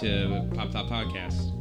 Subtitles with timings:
[0.00, 1.52] to Pop Top Podcast.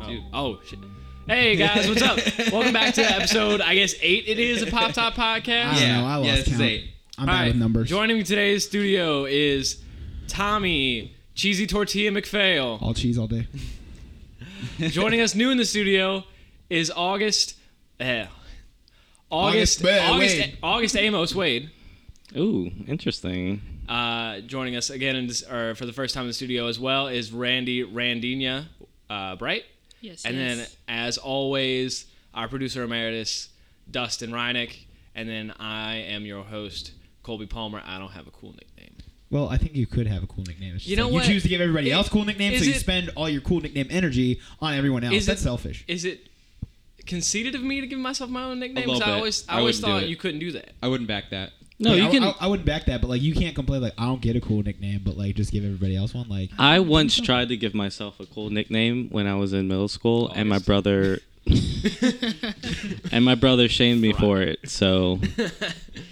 [0.00, 0.78] Oh, oh shit.
[1.26, 2.18] Hey guys, what's up?
[2.52, 4.24] Welcome back to episode, I guess eight.
[4.26, 5.78] It is a Pop Top I podcast.
[5.78, 6.06] don't know.
[6.06, 6.62] I lost yeah, this is count.
[6.62, 6.90] eight.
[7.18, 7.88] I'm All bad right, with numbers.
[7.90, 9.82] Joining me today in today's studio is
[10.26, 12.80] Tommy Cheesy Tortilla McPhail.
[12.80, 13.46] all cheese all day.
[14.88, 16.24] Joining us new in the studio
[16.70, 17.56] is August.
[18.00, 18.26] Eh,
[19.30, 19.82] August.
[19.82, 20.38] August, August.
[20.38, 20.58] Wade.
[20.62, 21.70] August Amos Wade.
[22.38, 23.60] Ooh, interesting.
[23.88, 26.78] Uh, joining us again in this, or for the first time in the studio as
[26.80, 28.66] well is Randy Randinia
[29.10, 29.64] uh, Bright.
[30.00, 30.24] Yes.
[30.24, 33.48] And then, as always, our producer emeritus,
[33.90, 34.76] Dustin Reinick.
[35.14, 36.92] And then I am your host,
[37.22, 37.82] Colby Palmer.
[37.86, 38.90] I don't have a cool nickname.
[39.30, 40.76] Well, I think you could have a cool nickname.
[40.76, 41.28] It's You know like what?
[41.28, 43.28] You choose to give everybody It- else cool nicknames, is so you it- spend all
[43.28, 45.14] your cool nickname energy on everyone else.
[45.14, 45.84] Is it- That's selfish.
[45.88, 46.28] Is it
[47.06, 48.84] conceited of me to give myself my own nickname?
[48.84, 49.16] 'Cause little I bit.
[49.18, 50.72] always, I I always thought you couldn't do that.
[50.82, 51.52] I wouldn't back that.
[51.84, 52.24] No, Like, you I, can.
[52.24, 54.40] I, I wouldn't back that, but like you can't complain like I don't get a
[54.40, 56.28] cool nickname, but like just give everybody else one.
[56.28, 59.88] Like I once tried to give myself a cool nickname when I was in middle
[59.88, 61.20] school, oh, and my brother
[63.12, 64.68] and my brother shamed me for it.
[64.68, 65.52] So did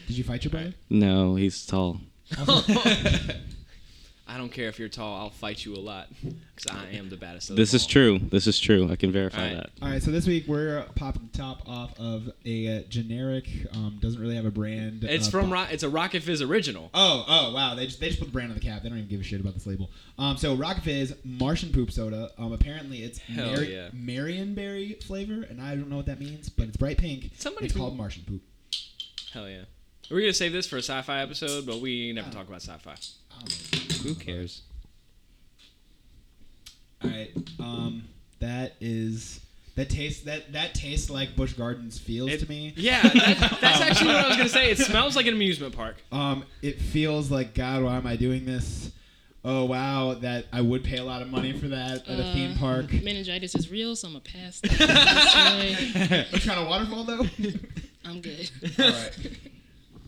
[0.09, 0.75] you fight your brother?
[0.91, 2.01] no, he's tall.
[2.39, 3.27] Oh.
[4.33, 5.15] I don't care if you're tall.
[5.19, 7.89] I'll fight you a lot because I am the baddest of This them is all.
[7.91, 8.19] true.
[8.19, 8.91] This is true.
[8.91, 9.57] I can verify Alright.
[9.57, 9.71] that.
[9.83, 13.45] All right, so this week we're popping the top off of a uh, generic,
[13.75, 15.05] um, doesn't really have a brand.
[15.05, 16.89] It's uh, from bo- Ro- it's a Rocket Fizz original.
[16.95, 17.75] Oh, oh, wow!
[17.75, 18.83] They just they just put the brand on the cap.
[18.83, 19.91] They don't even give a shit about this label.
[20.19, 22.31] Um, so Rocket Fizz Martian poop soda.
[22.39, 23.89] Um, apparently it's Hell Mar- yeah.
[23.95, 27.33] Marionberry flavor, and I don't know what that means, but it's bright pink.
[27.39, 28.41] Somebody it's who- called Martian poop.
[29.35, 29.63] Hell yeah.
[30.11, 32.33] We're gonna save this for a sci-fi episode, but we never Oh.
[32.33, 32.91] talk about sci-fi.
[32.93, 32.95] I
[33.45, 33.79] don't know.
[34.03, 34.63] Who cares?
[37.03, 37.31] All right.
[37.59, 38.05] Um,
[38.41, 39.41] that is
[39.77, 42.73] that tastes that that tastes like Busch Gardens feels It- to me.
[42.77, 44.71] Yeah, that, that's actually what I was gonna say.
[44.71, 45.97] It smells like an amusement park.
[46.13, 47.83] Um, it feels like God.
[47.83, 48.91] Why am I doing this?
[49.45, 52.33] Oh wow, that I would pay a lot of money for that at a Uh,
[52.33, 52.93] theme park.
[52.93, 54.61] Meningitis is real, so I'm gonna pass.
[54.61, 56.27] that this way.
[56.31, 57.27] what kind of waterfall though?
[58.05, 58.49] I'm good.
[58.79, 59.19] All right.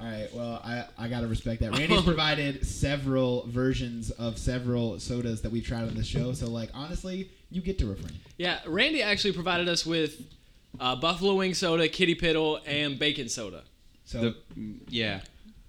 [0.04, 0.28] All right.
[0.34, 1.72] Well, I, I gotta respect that.
[1.78, 6.32] Randy's provided several versions of several sodas that we've tried on the show.
[6.34, 8.12] So like honestly, you get to refrain.
[8.36, 10.20] Yeah, Randy actually provided us with
[10.78, 13.62] uh, buffalo wing soda, kitty piddle, and bacon soda.
[14.04, 14.36] So The
[14.88, 15.20] yeah.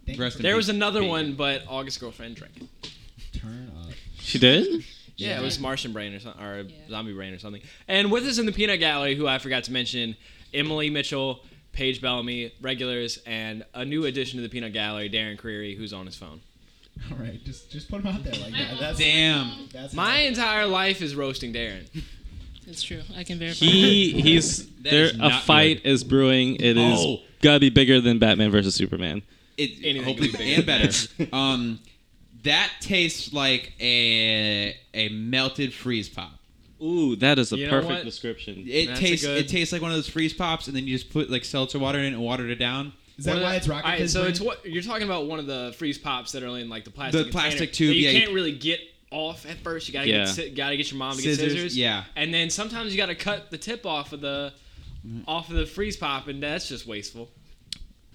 [0.08, 1.10] rest you in for- There was another bacon.
[1.12, 2.92] one, but August girlfriend drank it.
[3.40, 3.94] turn up.
[4.20, 4.84] She did.
[5.18, 6.76] Yeah, it was Martian Brain or something, or Yeah.
[6.90, 7.62] Zombie Brain or something.
[7.88, 10.18] And with us in the peanut gallery, who I forgot to mention,
[10.54, 11.40] Emily Mitchell,
[11.76, 16.06] Paige Bellamy, regulars, and a new addition to the peanut gallery, Darren Creary, who's on
[16.06, 16.42] his phone.
[17.12, 17.44] All right.
[17.44, 18.78] Just just put him out there like that.
[18.80, 19.68] That's Damn.
[19.74, 21.86] That's My entire life is roasting Darren.
[22.68, 23.02] It's true.
[23.16, 23.64] I can verify.
[23.64, 25.12] He he's there.
[25.14, 26.56] A not fight is brewing.
[26.56, 27.20] It is Oh.
[27.44, 29.22] gotta be bigger than Batman versus Superman.
[29.56, 30.90] It Anything hopefully be and better.
[31.32, 31.78] um,
[32.42, 36.32] that tastes like a a melted freeze pop.
[36.84, 38.04] Ooh, that is a You know perfect what?
[38.06, 38.66] description.
[38.68, 40.86] It That's a tastes good- it tastes like one of those freeze pops, and then
[40.88, 42.94] you just put like seltzer water in it and watered it down.
[43.18, 43.86] Is that One of why the- it's rocket?
[43.86, 44.32] Alright, Fizz so brand?
[44.32, 45.28] it's what you're talking about.
[45.28, 47.14] One of the freeze pops that are in like the plastic.
[47.14, 49.88] The container plastic that tube, You yeah, you- can't really get off at first.
[49.88, 50.26] You gotta Yeah.
[50.26, 51.78] get si- gotta get your mom to Scissors, get scissors.
[51.78, 52.04] yeah.
[52.18, 54.52] And then sometimes you gotta cut the tip off of the
[55.28, 57.30] off of the freeze pop, and that's just wasteful.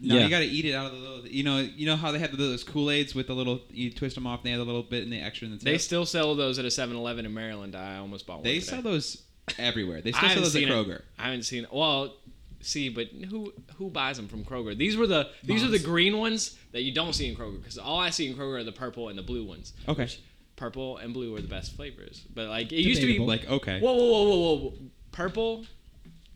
[0.03, 0.25] No, Yeah.
[0.25, 1.27] you got to eat it out of the little.
[1.27, 3.61] You know, you know how they have those Kool Aids with the little.
[3.71, 5.59] You twist them off, and they have a little bit and the extra in the
[5.59, 5.65] tip.
[5.66, 7.75] They still sell those at a 7-Eleven in Maryland.
[7.77, 8.44] I almost bought one.
[8.44, 8.66] They today.
[8.66, 9.22] sell those
[9.59, 10.00] everywhere.
[10.00, 10.72] They still sell those at seen it.
[10.72, 11.03] Kroger.
[11.19, 11.66] I haven't seen.
[11.71, 12.15] Well,
[12.60, 14.77] see, but who who buys them from Kroger?
[14.77, 17.77] These were the these are the green ones that you don't see in Kroger because
[17.78, 19.72] all I see in Kroger are the purple and the blue ones.
[19.89, 20.09] Okay.
[20.56, 22.22] Purple and blue are the best flavors.
[22.34, 23.19] But like it used to be.
[23.19, 23.81] Like, Like okay.
[23.81, 24.72] whoa, whoa, whoa, whoa, whoa!
[25.12, 25.65] Purple,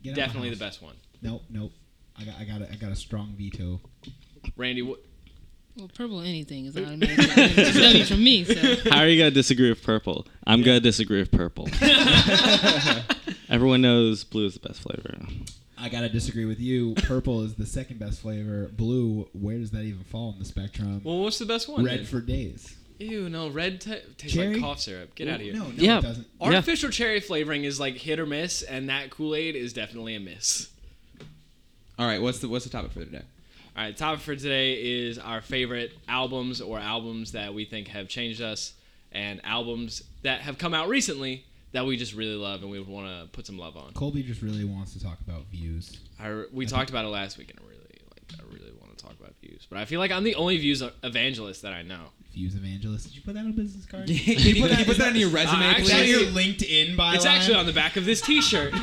[0.03, 0.77] Get definitely the house.
[0.77, 0.95] best one.
[1.21, 1.71] Nope, nope.
[2.19, 3.81] I got, I got, a, I got a strong veto.
[4.55, 4.99] Randy, what,
[5.77, 8.45] well, purple anything is automatically it's W from me.
[8.45, 10.25] So How are you gonna disagree with purple?
[10.47, 11.67] I'm gonna disagree with purple.
[13.49, 15.17] Everyone knows blue is the best flavor.
[15.77, 16.93] I gotta disagree with you.
[16.95, 18.69] Purple is the second best flavor.
[18.75, 21.01] Blue, where does that even fall in the spectrum?
[21.03, 21.83] well, what's the best one?
[21.83, 22.05] Red then?
[22.05, 22.75] for days.
[22.97, 24.53] Ew, no, red ta tastes Cherry?
[24.53, 25.13] like cough syrup.
[25.15, 25.53] Get out of here.
[25.53, 25.97] No, no, Yeah.
[25.99, 26.27] it doesn't.
[26.39, 30.19] Artificial cherry flavoring is like hit or miss, and that Kool Aid is definitely a
[30.21, 30.69] miss.
[31.97, 32.21] All right.
[32.21, 33.21] What's the what's the topic for today?
[33.77, 38.07] All right, topic for today is our favorite albums or albums that we think have
[38.07, 38.73] changed us,
[39.11, 41.43] and albums that have come out recently
[41.73, 43.91] that we just really love and we would want to put some love on.
[43.93, 45.97] Colby just really wants to talk about views.
[46.21, 48.39] I, we talked about it last week, and I really like.
[48.39, 50.81] I really want to talk about views, but I feel like I'm the only views
[51.03, 51.99] evangelist that I know.
[52.33, 53.07] Views evangelist.
[53.07, 54.07] Did you put that on a business card?
[54.07, 56.69] Can you put, can you put that on your Uh, resume, actually- Is that please?
[56.69, 57.15] your LinkedIn bio?
[57.15, 58.73] It's actually on the back of this T-shirt.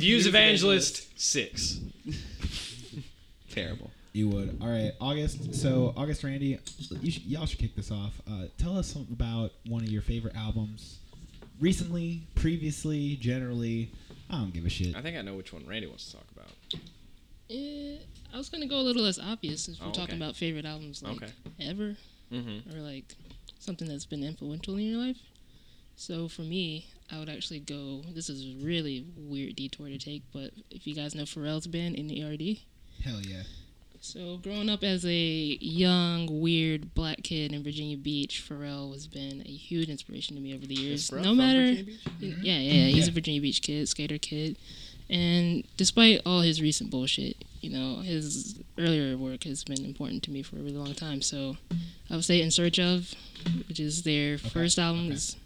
[0.00, 0.04] LinkedIn.
[0.06, 1.80] Views evangelist six.
[3.50, 3.90] Terrible.
[4.12, 4.58] You would.
[4.60, 5.54] All right, August.
[5.54, 6.58] So August, Randy,
[7.00, 8.20] you sh- y'all should kick this off.
[8.28, 10.98] Uh, tell us something about one of your favorite albums,
[11.60, 13.92] recently, previously, generally.
[14.28, 14.96] I don't give a shit.
[14.96, 16.50] I think I know which one Randy wants to talk about.
[17.50, 17.96] Eh,
[18.32, 20.22] I was gonna go a little less obvious since we're Oh, talking okay.
[20.22, 21.32] about favorite albums like Okay.
[21.60, 21.96] ever
[22.32, 22.76] Mm-hmm.
[22.76, 23.16] or like
[23.58, 25.18] something that's been influential in your life.
[25.96, 28.02] So for me, I would actually go.
[28.14, 31.98] This is a really weird detour to take, but if you guys know Pharrell's band
[31.98, 32.62] N.E.R.D,
[33.04, 33.42] Hell yeah.
[34.02, 35.10] So, growing up as a
[35.60, 40.54] young, weird black kid in Virginia Beach, Pharrell has been a huge inspiration to me
[40.54, 41.12] over the years.
[41.12, 42.42] No matter, yeah, mm-hmm.
[42.42, 44.56] yeah, yeah, he's a Virginia Beach kid, skater kid,
[45.10, 50.30] and despite all his recent bullshit, you know, his earlier work has been important to
[50.30, 51.20] me for a really long time.
[51.20, 51.58] So,
[52.08, 53.12] I would say "In Search of,"
[53.68, 55.14] which is their first album, okay.
[55.14, 55.36] is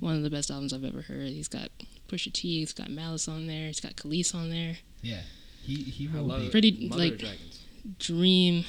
[0.00, 1.28] one of the best albums I've ever heard.
[1.28, 1.68] He's got
[2.08, 4.76] Pusha T, he's got Malice on there, he's got Khalees on there.
[5.02, 5.20] Yeah.
[5.62, 6.50] He he I love deep.
[6.52, 7.62] Pretty, Mother like- Dragons.
[8.00, 8.64] Dream,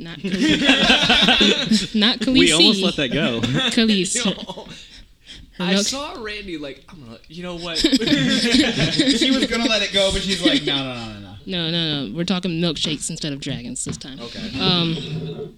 [0.00, 1.94] not Khalees.
[1.94, 2.38] not Khalees.
[2.38, 3.40] We almost let that go.
[3.70, 4.14] Khalees.
[4.24, 7.18] Yo, Her I milk- saw Randy like I'm gonna.
[7.28, 7.78] You know what?
[7.78, 11.34] she was gonna let it go, but she's like, no, no, no, no, no.
[11.46, 12.16] No, no, no.
[12.16, 14.18] We're talking milkshakes instead of dragons this time.
[14.20, 14.50] okay.
[14.60, 15.54] Um,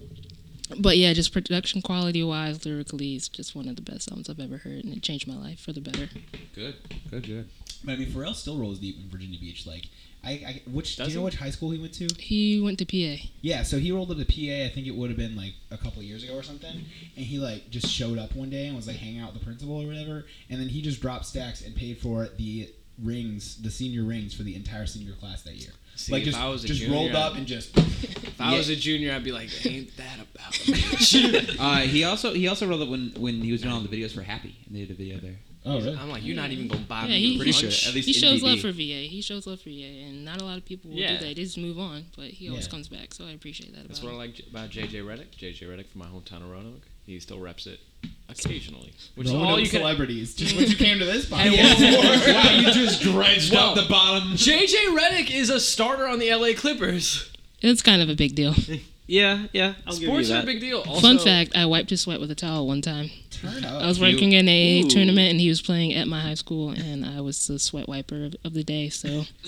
[0.79, 4.39] but yeah, just production quality wise, lyrically, it's just one of the best songs I've
[4.39, 6.09] ever heard, and it changed my life for the better.
[6.53, 6.75] Good,
[7.09, 7.49] good, good.
[7.83, 9.65] But I mean, Pharrell still rolls deep in Virginia Beach.
[9.65, 9.85] Like,
[10.23, 11.25] I, I which Does do you know he?
[11.25, 12.07] which high school he went to?
[12.19, 13.23] He went to PA.
[13.41, 14.65] Yeah, so he rolled up to PA.
[14.65, 16.85] I think it would have been like a couple years ago or something.
[17.15, 19.45] And he like just showed up one day and was like hanging out with the
[19.45, 20.25] principal or whatever.
[20.49, 22.69] And then he just dropped stacks and paid for the
[23.03, 25.71] rings, the senior rings for the entire senior class that year.
[25.95, 27.75] See, like if just I was a just junior, rolled up and just.
[28.31, 31.57] If I was a junior, I'd be like, ain't that about a bitch?
[31.59, 34.13] Uh, he also he also rolled up when when he was doing all the videos
[34.15, 35.35] for Happy, and they did a video there.
[35.63, 35.95] Oh really?
[35.95, 37.73] I'm like, you're not even gonna buy Yeah, me he- Pretty lunch?
[37.75, 38.43] sure, at least He shows VB.
[38.43, 39.07] love for VA.
[39.07, 41.19] He shows love for VA, and not a lot of people will Yeah.
[41.19, 41.35] do that.
[41.35, 42.71] They just move on, but he always Yeah.
[42.71, 45.35] comes back, so I appreciate that That's about what I like about JJ Redick.
[45.37, 46.87] JJ Redick from my hometown of Roanoke.
[47.11, 47.81] He still reps it
[48.29, 49.81] occasionally, which is all you can.
[49.81, 50.33] celebrities.
[50.33, 51.91] Just what you came to this Hey, podcast.
[51.91, 53.59] whoa, whoa, wow, you just dredged Whoa.
[53.59, 54.29] up the bottom.
[54.29, 57.29] JJ Redick is a starter on the LA Clippers.
[57.61, 58.55] It's kind of a big deal.
[59.07, 59.73] yeah, yeah.
[59.85, 60.79] I'll give you Sports are a big deal.
[60.87, 63.09] Also, Fun fact: I wiped his sweat with a towel one time.
[63.29, 63.83] Turn up.
[63.83, 64.13] I was Cute.
[64.13, 64.89] working in a Ooh.
[64.89, 68.23] tournament, and he was playing at my high school, and I was the sweat wiper
[68.25, 68.87] of, of the day.
[68.87, 69.09] So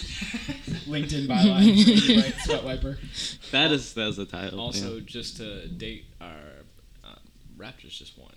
[0.86, 2.22] LinkedIn byline.
[2.24, 2.98] right, sweat wiper.
[3.52, 4.60] That is that is a title.
[4.60, 5.02] Also, yeah.
[5.06, 6.36] just to date our
[7.58, 8.32] Raptors just won.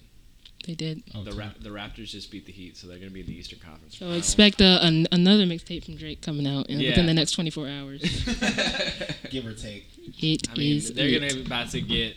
[0.66, 1.02] they did.
[1.14, 3.36] Oh, The Ra- the Raptors just beat the Heat, so they're gonna be in the
[3.38, 3.94] Eastern Conference.
[3.98, 4.18] So Finals.
[4.18, 6.90] expect uh, an, another mixtape from Drake coming out in, Yeah.
[6.90, 8.00] within the next 24 hours.
[9.30, 9.86] Give or take.
[10.22, 12.16] It I mean, is they're gonna be about to get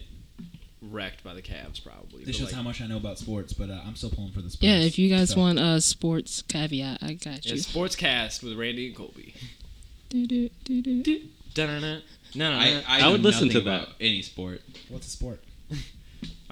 [0.82, 2.24] wrecked by the Cavs probably.
[2.24, 4.32] This but, shows like, how much I know about sports, but uh, I'm still pulling
[4.32, 4.64] for the Spurs.
[4.68, 7.60] Yeah, if you guys So- want a sports caveat, I got yeah, you.
[7.62, 9.36] Sportscast with Randy and Colby.
[10.10, 11.22] Do-do, do-do.
[11.54, 12.02] Dun-dun-dun.
[12.36, 12.82] No, no, I, no.
[12.88, 13.90] I, I would listen nothing to that.
[14.02, 14.62] Any sport.
[14.88, 15.40] What's a sport?
[15.72, 15.78] All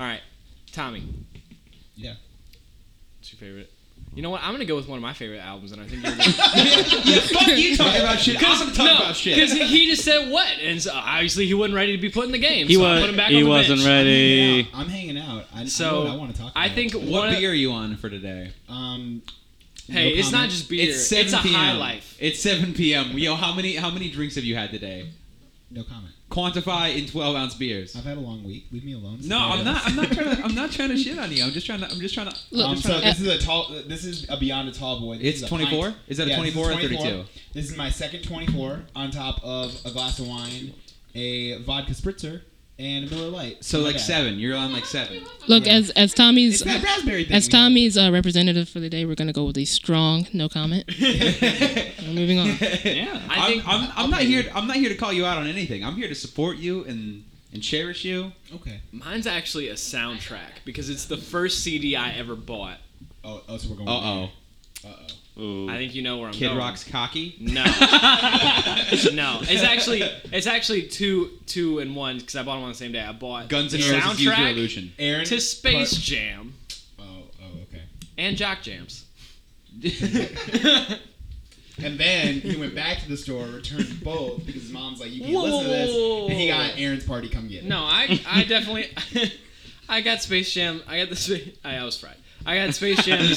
[0.06, 0.22] right,
[0.72, 1.04] Tommy.
[1.96, 2.14] Yeah.
[3.20, 3.72] What's your favorite?
[4.14, 4.42] You know what?
[4.44, 6.12] I'm gonna go with one of my favorite albums, and I think you're.
[6.16, 8.36] Yeah, Fuck you talking about shit.
[8.38, 9.36] I'm talking about shit.
[9.36, 12.32] because he just said what, and so obviously he wasn't ready to be put in
[12.32, 12.68] the game.
[12.68, 13.88] he so I was put him back he on the wasn't bench.
[13.88, 14.70] ready.
[14.74, 15.46] I'm hanging out.
[15.54, 16.62] I, So, I know what I want to talk about.
[16.64, 18.52] I think What one of- beer are you on for today?
[18.70, 19.22] Um,
[19.90, 20.90] Hey, no it's not just beer.
[20.90, 21.54] It's 7 a p.m.
[21.56, 22.18] high life.
[22.20, 23.18] It's 7 p.m.
[23.18, 25.10] Yo, how many how many drinks have you had today?
[25.72, 26.14] no comment.
[26.30, 27.96] Quantify in 12 ounce beers.
[27.96, 28.66] I've had a long week.
[28.72, 29.20] Leave me alone.
[29.24, 29.82] No, I'm not.
[29.86, 30.44] I'm not trying to.
[30.44, 31.42] I'm not trying to shit on you.
[31.44, 31.86] I'm just trying to.
[31.90, 32.36] I'm just trying to.
[32.52, 33.70] Look, Um, just so trying to- this is a tall.
[33.88, 35.18] This is a beyond a tall boy.
[35.18, 35.84] This It's is a 24?
[35.86, 35.96] pint.
[36.10, 37.24] Is that a Yeah, 24 or 32?
[37.54, 40.74] This is my second 24 on top of a glass of wine,
[41.16, 42.42] a vodka spritzer,
[42.80, 43.64] and a Miller Lite.
[43.64, 44.02] so like bad.
[44.02, 44.40] seven.
[44.40, 45.24] You're on like seven.
[45.48, 45.74] Look, Yeah.
[45.74, 47.34] as as Tommy's It's that raspberry thing.
[47.36, 47.48] as.
[47.48, 50.86] Tommy's uh, representative for the day, we're gonna go with a strong no comment.
[51.00, 52.48] We're moving on.
[52.84, 53.22] Yeah.
[53.30, 54.42] I I'm, think I'm, I'm I'll not here.
[54.44, 54.50] you.
[54.54, 55.84] I'm not here to call you out on anything.
[55.84, 58.32] I'm here to support you and and cherish you.
[58.54, 58.82] Okay.
[58.92, 62.78] mine's actually a soundtrack because it's the first CD I ever bought.
[63.24, 63.88] Oh, oh, so we're going.
[63.90, 64.24] Uh oh.
[64.86, 65.08] Uh oh.
[65.40, 65.70] Ooh.
[65.70, 66.40] I think you know where I'm from.
[66.40, 66.58] Kid going.
[66.58, 67.36] Rock's cocky.
[67.40, 67.64] No,
[69.14, 69.40] no.
[69.44, 70.02] It's actually
[70.32, 73.02] it's actually two two and one because I bought them on the same day.
[73.02, 74.20] I bought Guns the N' Roses.
[74.20, 74.94] Use Your soundtrack illusion.
[74.98, 76.54] Aaron to Space Part- Jam
[77.00, 77.04] Oh,
[77.42, 77.84] oh, okay.
[78.18, 79.06] and Jock Jams.
[81.84, 85.22] And then he went back to the store, returned both because his mom's like, "You
[85.22, 87.30] can't Whoa, listen to this," whoa, whoa, and he got Aaron's party.
[87.30, 87.66] Come get it.
[87.66, 88.90] No, I I definitely
[89.90, 90.82] I got Space Jam.
[90.88, 92.16] I got the Spa- I, I was fried.
[92.50, 93.20] I got Space Jam.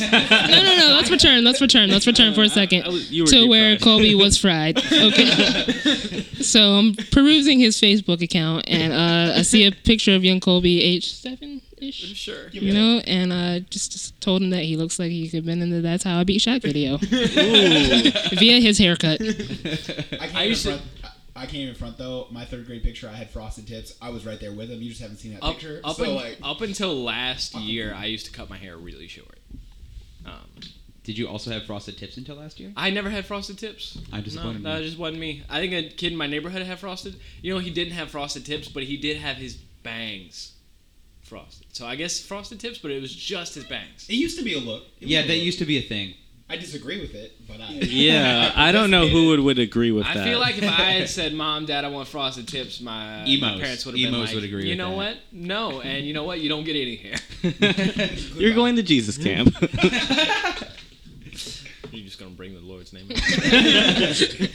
[0.50, 0.94] No, no, no.
[0.96, 1.42] Let's return.
[1.44, 1.90] Let's return.
[1.90, 3.82] Let's return for a second I was- you were to where fried.
[3.82, 4.78] Colby was fried.
[4.78, 6.22] Okay.
[6.40, 10.80] so I'm perusing his Facebook account, and uh, I see a picture of young Colby,
[10.82, 12.14] age seven ish.
[12.16, 12.48] sure.
[12.52, 15.44] You know, and I just, just told him that he looks like he could have
[15.46, 18.36] been in the "That's How I Beat Shaq" video Ooh.
[18.38, 19.20] via his haircut.
[19.20, 20.82] I can't I used to- front-
[21.40, 22.28] I- I can't even front though.
[22.30, 23.94] My third grade picture, I had frosted tips.
[24.00, 24.82] I was right there with him.
[24.82, 25.80] You just haven't seen that Up, picture.
[25.82, 29.08] up, so un- like, up until last year, I used to cut my hair really
[29.08, 29.38] short.
[30.26, 30.48] Um,
[31.02, 32.72] Did you also have frosted tips until last year?
[32.76, 33.96] I never had frosted tips.
[34.12, 34.62] I'm No, disappointed.
[34.64, 35.42] that just wasn't me.
[35.48, 37.16] I think a kid in my neighborhood had frosted.
[37.42, 40.52] You know, he didn't have frosted tips, but he did have his bangs
[41.22, 41.68] frosted.
[41.72, 44.06] So I guess frosted tips, but it was just his bangs.
[44.10, 44.84] it used to be a look.
[45.00, 45.42] Yeah, a that look.
[45.44, 46.14] used to be a thing.
[46.50, 47.68] I disagree with it, but I.
[47.82, 50.26] Yeah, I don't know who would, would agree with I that.
[50.26, 50.66] I feel like if I
[50.98, 54.34] had said, "Mom, Dad, I want frosted tips," my, my parents would have been like,
[54.34, 55.16] would agree "You with know that." what?
[55.32, 56.40] No, and you know what?
[56.40, 57.16] You don't get any here.
[58.36, 59.54] You're going to Jesus camp.
[61.92, 63.06] You're just gonna bring the Lord's name.
[63.10, 64.50] it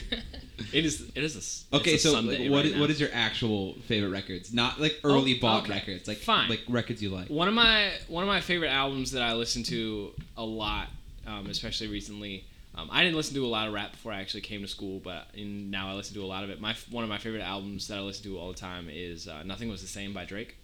[0.72, 1.02] is.
[1.14, 1.38] It is a.
[1.38, 2.80] s- Okay, a so Sunday what right now.
[2.80, 4.52] what is your actual favorite records?
[4.54, 5.72] Not like early Oh, bought okay.
[5.74, 6.48] records, like Fine.
[6.48, 7.28] like records you like.
[7.28, 10.88] One of my one of my favorite albums that I listen to a lot,
[11.26, 12.44] um, especially recently.
[12.74, 15.00] Um, I didn't listen to a lot of rap before I actually came to school,
[15.02, 16.60] but in, now I listen to a lot of it.
[16.60, 19.42] My one of my favorite albums that I listen to all the time is uh,
[19.44, 20.56] "Nothing Was the Same" by Drake,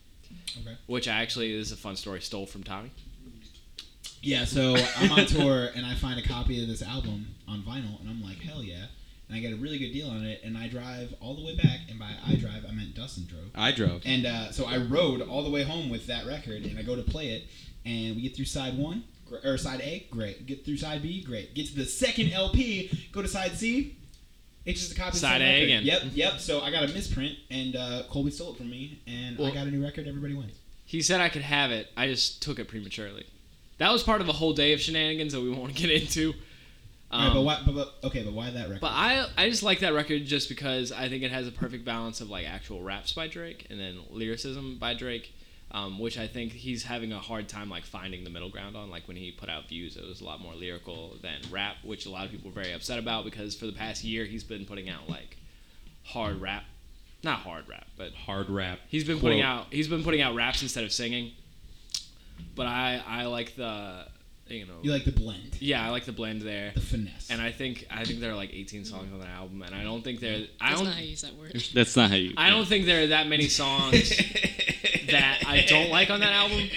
[0.60, 0.76] Okay.
[0.86, 2.90] which I actually this is a fun story stole from Tommy.
[4.20, 7.98] Yeah, so I'm on tour and I find a copy of this album on vinyl
[8.00, 8.84] and I'm like, hell yeah.
[9.28, 11.56] And I get a really good deal on it and I drive all the way
[11.56, 13.50] back and by I drive I meant Dustin drove.
[13.54, 14.02] I drove.
[14.04, 16.94] And uh, so I rode all the way home with that record and I go
[16.94, 17.44] to play it
[17.84, 19.11] and we get through side one gr-
[19.44, 20.46] or side A, great.
[20.46, 21.54] Get through side B, great.
[21.54, 23.96] Get to the second LP, go to side C.
[24.64, 25.64] It's just a copy of the Side same A record.
[25.64, 25.82] again.
[25.84, 26.40] Yep, yep.
[26.40, 29.66] So I got a misprint and uh, Colby stole it from me and I got
[29.66, 30.06] a new record.
[30.06, 30.52] Everybody wins.
[30.84, 31.88] He said I could have it.
[31.96, 33.26] I just took it prematurely.
[33.78, 36.34] That was part of a whole day of shenanigans that we won't get into.
[37.10, 37.62] all right, but Um, why?
[37.66, 38.80] But, but okay, but why that record?
[38.82, 41.84] But I I just like that record just because I think it has a perfect
[41.84, 45.34] balance of like actual raps by Drake and then lyricism by Drake,
[45.72, 48.90] um, which I think he's having a hard time like finding the middle ground on.
[48.90, 52.06] Like when he put out Views, it was a lot more lyrical than rap, which
[52.06, 54.64] a lot of people were very upset about because for the past year he's been
[54.66, 55.36] putting out like
[56.04, 56.64] hard rap,
[57.24, 58.78] not hard rap, but Hard rap.
[58.88, 61.32] he's been putting out he's been putting out raps instead of singing.
[62.54, 64.06] But I I like the
[64.48, 66.72] you know you like the blend, yeah I like the blend there.
[66.74, 67.30] the finesse.
[67.30, 69.84] And I think I think there are like 18 songs on the album, and I
[69.84, 70.46] don't think there.
[70.60, 70.84] I That's don't.
[70.88, 71.62] not how you use that word.
[71.72, 72.34] That's not how you.
[72.36, 74.12] I don't think there are that many songs
[75.10, 76.68] that I don't like on that album.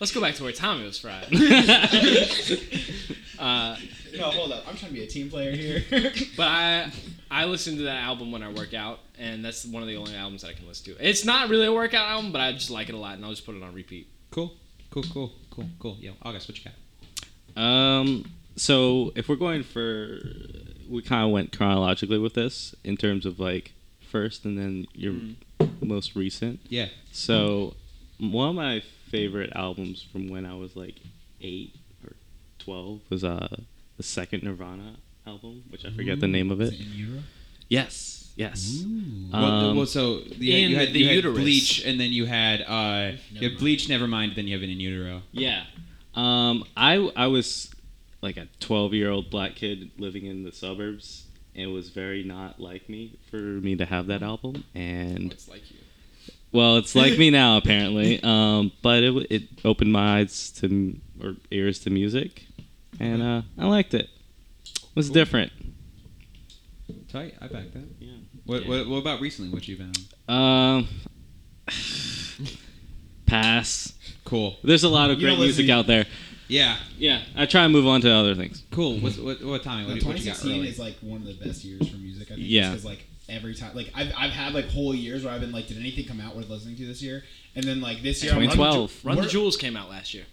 [0.00, 1.24] Let's go back to where Tommy was fried.
[3.38, 3.76] uh,
[4.16, 4.64] no, hold up.
[4.66, 5.84] I'm trying to be a team player here.
[6.36, 6.90] but I
[7.30, 10.16] I listen to that album when I work out, and that's one of the only
[10.16, 11.08] albums that I can listen to.
[11.08, 13.30] It's not really a workout album, but I just like it a lot, and I'll
[13.30, 14.08] just put it on repeat.
[14.30, 14.52] Cool.
[14.90, 15.04] Cool.
[15.12, 15.32] Cool.
[15.50, 15.66] Cool.
[15.78, 15.96] Cool.
[16.00, 16.70] Yo, August, what you
[17.56, 17.62] got?
[17.62, 18.24] Um.
[18.56, 20.18] So if we're going for,
[20.88, 23.72] we kind of went chronologically with this in terms of like
[24.10, 25.14] first and then your
[25.86, 26.60] most recent.
[26.68, 26.88] Yeah.
[27.12, 27.74] So
[28.18, 30.96] one of my favorite albums from when I was like
[31.40, 31.74] eight
[32.04, 32.12] or
[32.58, 33.48] twelve was uh
[33.96, 34.96] the second Nirvana
[35.26, 36.72] album, which I forget the name of it.
[36.72, 37.22] in utero?
[37.68, 38.30] Yes.
[38.34, 38.82] Yes.
[39.30, 42.24] well, Um, well, so you had, you had, the you had bleach, and then you
[42.24, 43.88] had uh, you had bleach.
[43.90, 44.32] Never mind.
[44.36, 45.22] Then you have an in utero.
[45.32, 45.64] Yeah.
[46.14, 47.70] Um, I I was
[48.22, 51.24] like a 12 year old black kid living in the suburbs.
[51.54, 55.62] It was very not like me for me to have that album, and It's like
[55.70, 55.76] you.
[56.50, 58.20] well, it's like me now apparently.
[58.22, 62.46] Um, but it it opened my eyes to or ears to music,
[62.98, 64.08] and uh, I liked it.
[64.64, 65.52] It was different.
[67.10, 67.34] Tight.
[67.40, 67.84] I back that.
[68.00, 68.12] Yeah.
[68.44, 68.68] What, Yeah.
[68.68, 69.50] what, what about recently?
[69.52, 69.92] What you been?
[70.34, 70.88] Um,
[73.26, 73.94] pass.
[74.24, 74.56] Cool.
[74.64, 76.06] There's a lot of You great music out there.
[76.52, 76.76] Yeah.
[76.98, 78.62] Yeah, I try and move on to other things.
[78.70, 78.98] Cool.
[78.98, 79.84] What's, what, what Tommy?
[79.84, 80.68] What, No, do- what you got 2016 early?
[80.68, 82.30] is like one of the best years for music.
[82.30, 82.46] I think.
[82.48, 82.70] Yeah.
[82.70, 85.66] Because like every time, like I've, I've had like whole years where I've been like,
[85.68, 87.24] did anything come out worth listening to this year?
[87.54, 89.04] And then like this year, I'm like, 2012.
[89.04, 90.24] Run the We're- Jewels came out last year.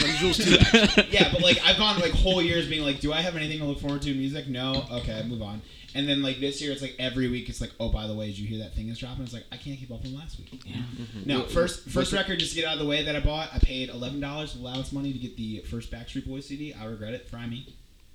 [0.00, 1.02] Run the Jewels two.
[1.10, 3.64] yeah, but like I've gone like whole years being like, do I have anything to
[3.64, 4.46] look forward to in music?
[4.48, 4.84] No.
[4.90, 5.60] Okay, move on.
[5.96, 8.26] And then like this year, it's like every week, it's like, oh, by the way,
[8.26, 9.22] did you hear that thing is dropping?
[9.24, 10.60] It's like I can't keep up from last week.
[10.66, 10.76] Yeah.
[11.24, 13.50] No, What- first first record just to get out of the way that I bought.
[13.54, 16.74] I paid eleven dollars of allowance money to get the first Backstreet Boys CD.
[16.74, 17.28] I regret it.
[17.28, 17.74] Fry me.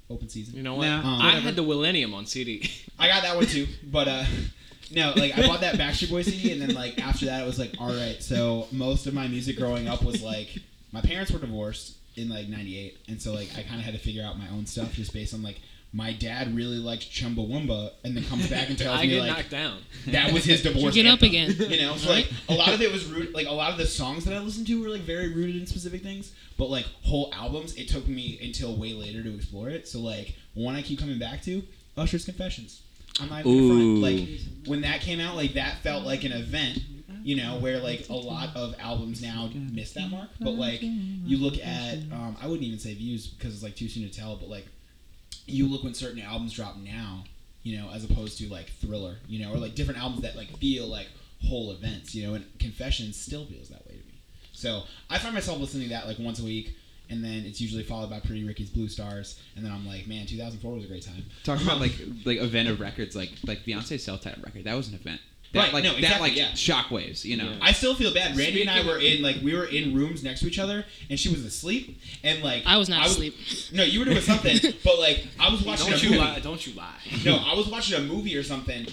[0.09, 0.55] Open season.
[0.55, 0.88] You know what?
[0.88, 2.69] Nah, Um, I had the Millennium on CD.
[2.98, 4.25] I got that one too, but uh,
[4.91, 7.59] no, like I bought that Backstreet Boys CD, and then like after that, it was
[7.59, 8.21] like, all right.
[8.21, 10.50] So most of my music growing up was like,
[10.91, 14.00] my parents were divorced in like '98, and so like I kind of had to
[14.00, 18.15] figure out my own stuff just based on like my dad really liked Chumbawamba, and
[18.15, 19.79] then comes back and tells I me get like knocked down.
[20.08, 20.93] that was his divorce.
[20.93, 21.55] Get up again.
[21.58, 23.34] You know, so like a lot of it was root.
[23.34, 25.65] Like a lot of the songs that I listened to were like very rooted in
[25.65, 26.31] specific things.
[26.58, 29.88] But like whole albums, it took me until way later to explore it.
[29.88, 31.63] So like one I keep coming back to,
[31.98, 32.81] Usher's Confessions.
[33.19, 33.81] I'm not even front.
[33.81, 33.96] Ooh.
[33.98, 34.29] Like
[34.67, 36.79] when that came out, like that felt like an event.
[37.22, 40.29] You know, where like a lot of albums now miss that mark.
[40.39, 43.89] But like you look at, um, I wouldn't even say views because it's like too
[43.89, 44.38] soon to tell.
[44.38, 44.67] But like
[45.49, 47.23] you look when certain albums drop now,
[47.63, 50.55] you know, as opposed to like Thriller, you know, or like different albums that like
[50.57, 51.07] feel like
[51.45, 54.21] whole events, you know, and Confessions still feels that way to me.
[54.53, 56.75] So I find myself listening to that like once a week.
[57.11, 60.27] And then it's usually followed by Pretty Ricky's Blue Stars, and then I'm like, man,
[60.27, 61.25] 2004 was a great time.
[61.43, 64.65] Talk about like like event of records, like like Beyonce's self-titled record.
[64.65, 65.19] That was an event.
[65.53, 66.51] That, Right, Like no, that like yeah.
[66.51, 67.25] shockwaves.
[67.25, 67.45] You know.
[67.51, 67.57] Yeah.
[67.61, 68.37] I still feel bad.
[68.37, 71.19] Randy and I were in like we were in rooms next to each other, and
[71.19, 73.35] she was asleep, and like I was not I was, asleep.
[73.73, 76.21] No, you were doing something, but like I was watching Don't a you movie.
[76.21, 76.39] lie?
[76.39, 76.93] Don't you lie?
[77.25, 78.85] No, I was watching a movie or something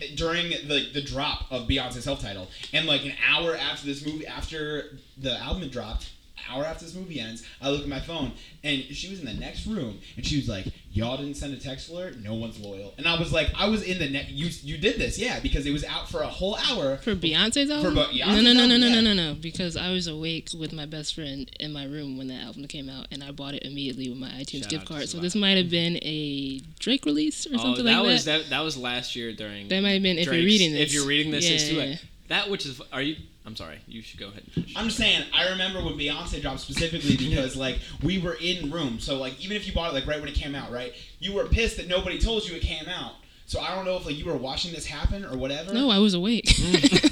[0.00, 4.06] eh, during the the drop of Beyonce's self title, and like an hour after this
[4.06, 6.10] movie, after the album had dropped,
[6.50, 9.34] hour after this movie ends, I look at my phone, and she was in the
[9.34, 12.18] next room, and she was like, "Y'all didn't send a text alert.
[12.20, 14.28] No one's loyal." And I was like, "I was in the net.
[14.30, 17.70] You you did this, yeah, because it was out for a whole hour." For Beyonce's
[17.70, 17.94] album?
[17.94, 19.00] Be- Beyonce's no, no, no, no, album, no, yeah.
[19.00, 19.34] no, no, no.
[19.34, 22.88] Because I was awake with my best friend in my room when that album came
[22.88, 25.08] out, and I bought it immediately with my iTunes Shout gift card.
[25.08, 28.42] So this might have been a Drake release or Oh, something that like was that.
[28.42, 28.50] that.
[28.50, 29.68] That was last year during.
[29.68, 30.82] That might have been if you're reading this.
[30.88, 31.96] If you're reading this, it's too Yeah.
[32.26, 32.28] Late.
[32.44, 32.80] That which is.
[32.92, 33.16] Are you?
[33.44, 33.78] I'm sorry.
[33.86, 34.74] You should go ahead and finish.
[34.76, 38.98] I'm just saying, I remember when Beyonce dropped specifically because like we were in room.
[38.98, 41.32] so like even if you bought it like right when it came out, right, you
[41.32, 43.12] were pissed that nobody told you it came out.
[43.48, 45.72] So I don't know if like you were watching this happen or whatever.
[45.72, 46.52] No, I was awake.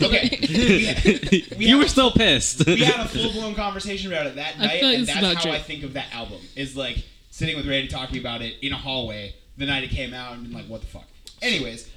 [0.05, 0.39] Okay.
[0.43, 2.67] We had, we you had were a- still pissed.
[2.67, 5.61] we had a full blown conversation about it that night, and that's about how I
[5.61, 6.41] think of that album.
[6.57, 10.13] Is like sitting with Randy talking about it in a hallway the night it came
[10.13, 11.07] out, and being like, what the fuck.
[11.41, 11.89] Anyways,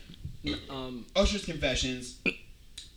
[0.70, 2.20] Um, Usher's Confessions.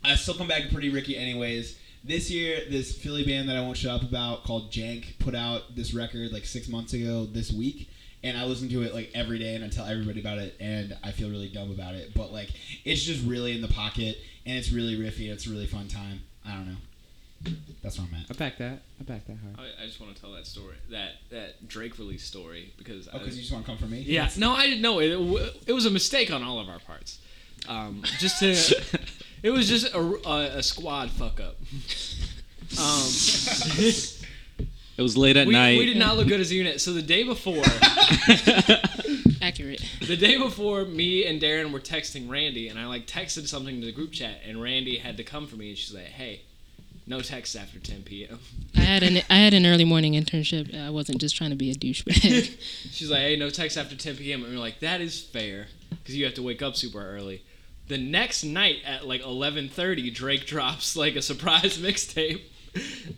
[0.04, 1.78] I still come back to Pretty Ricky anyways.
[2.02, 5.74] This year, this Philly band that I won't shut up about called Jank put out
[5.76, 7.88] this record like six months ago this week.
[8.22, 10.96] And I listen to it like every day and I tell everybody about it and
[11.02, 12.12] I feel really dumb about it.
[12.14, 12.50] But like
[12.84, 15.88] it's just really in the pocket and it's really riffy and it's a really fun
[15.88, 16.20] time.
[16.46, 16.76] I don't know.
[17.82, 18.26] That's where I'm at.
[18.30, 18.82] I back that.
[19.00, 19.56] I back that hard.
[19.78, 23.18] I, I just want to tell that story, that that Drake release story, because Oh,
[23.18, 24.00] because you just want to come for me?
[24.00, 25.10] yeah, no, I didn't know it.
[25.12, 27.18] It, it was a mistake on all of our parts.
[27.68, 28.54] Um, just to,
[29.42, 31.56] it was just a, a, a squad fuck up.
[32.78, 33.02] Um,
[35.00, 35.78] it was late at we, night.
[35.78, 36.80] we did not look good as a unit.
[36.80, 37.54] So the day before,
[39.42, 39.82] Accurate.
[40.06, 43.86] the day before, me and Darren were texting Randy, and I like texted something to
[43.86, 46.42] the group chat, and Randy had to come for me, and she's like, "Hey,
[47.06, 48.38] no texts after 10 p.m."
[48.76, 50.72] I had an I had an early morning internship.
[50.78, 52.56] I wasn't just trying to be a douchebag.
[52.92, 56.14] She's like, "Hey, no text after 10 p.m." And we're like, "That is fair, because
[56.16, 57.42] you have to wake up super early."
[57.90, 62.40] The next night at like 11:30, Drake drops like a surprise mixtape,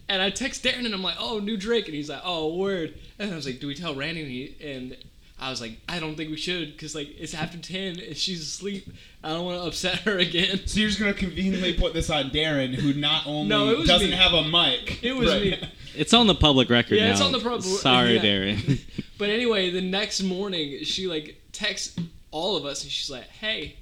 [0.08, 2.94] and I text Darren and I'm like, "Oh, new Drake," and he's like, "Oh, word."
[3.18, 4.96] And I was like, "Do we tell Randy?" And, he, and
[5.38, 8.40] I was like, "I don't think we should, because like it's after 10 and she's
[8.40, 8.88] asleep.
[9.22, 12.30] I don't want to upset her again." So you're just gonna conveniently put this on
[12.30, 14.16] Darren, who not only No, doesn't me.
[14.16, 15.04] have a mic.
[15.04, 15.60] It was Right.
[15.60, 15.68] me.
[15.94, 17.12] It's on the public record Yeah, now.
[17.12, 18.22] it's on the public- Sorry, yeah.
[18.22, 18.80] Darren.
[19.18, 21.94] But anyway, the next morning, she like texts
[22.30, 23.76] all of us, and she's like, "Hey,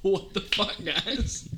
[0.10, 1.48] what the fuck, guys?"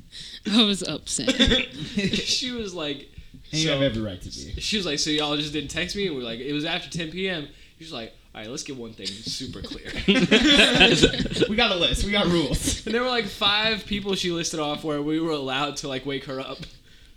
[0.51, 1.33] I was upset.
[1.35, 3.09] she was like,
[3.51, 4.59] And you so- have every right to be.
[4.61, 6.89] she was like, so y'all just didn't text me, and we're like, it was after
[6.89, 7.47] 10 p.m.
[7.77, 9.91] She was like, all right, let's get one thing super clear.
[11.49, 12.03] We got a list.
[12.05, 12.85] We got rules.
[12.85, 16.05] and there were like five people she listed off where we were allowed to like
[16.05, 16.59] wake her up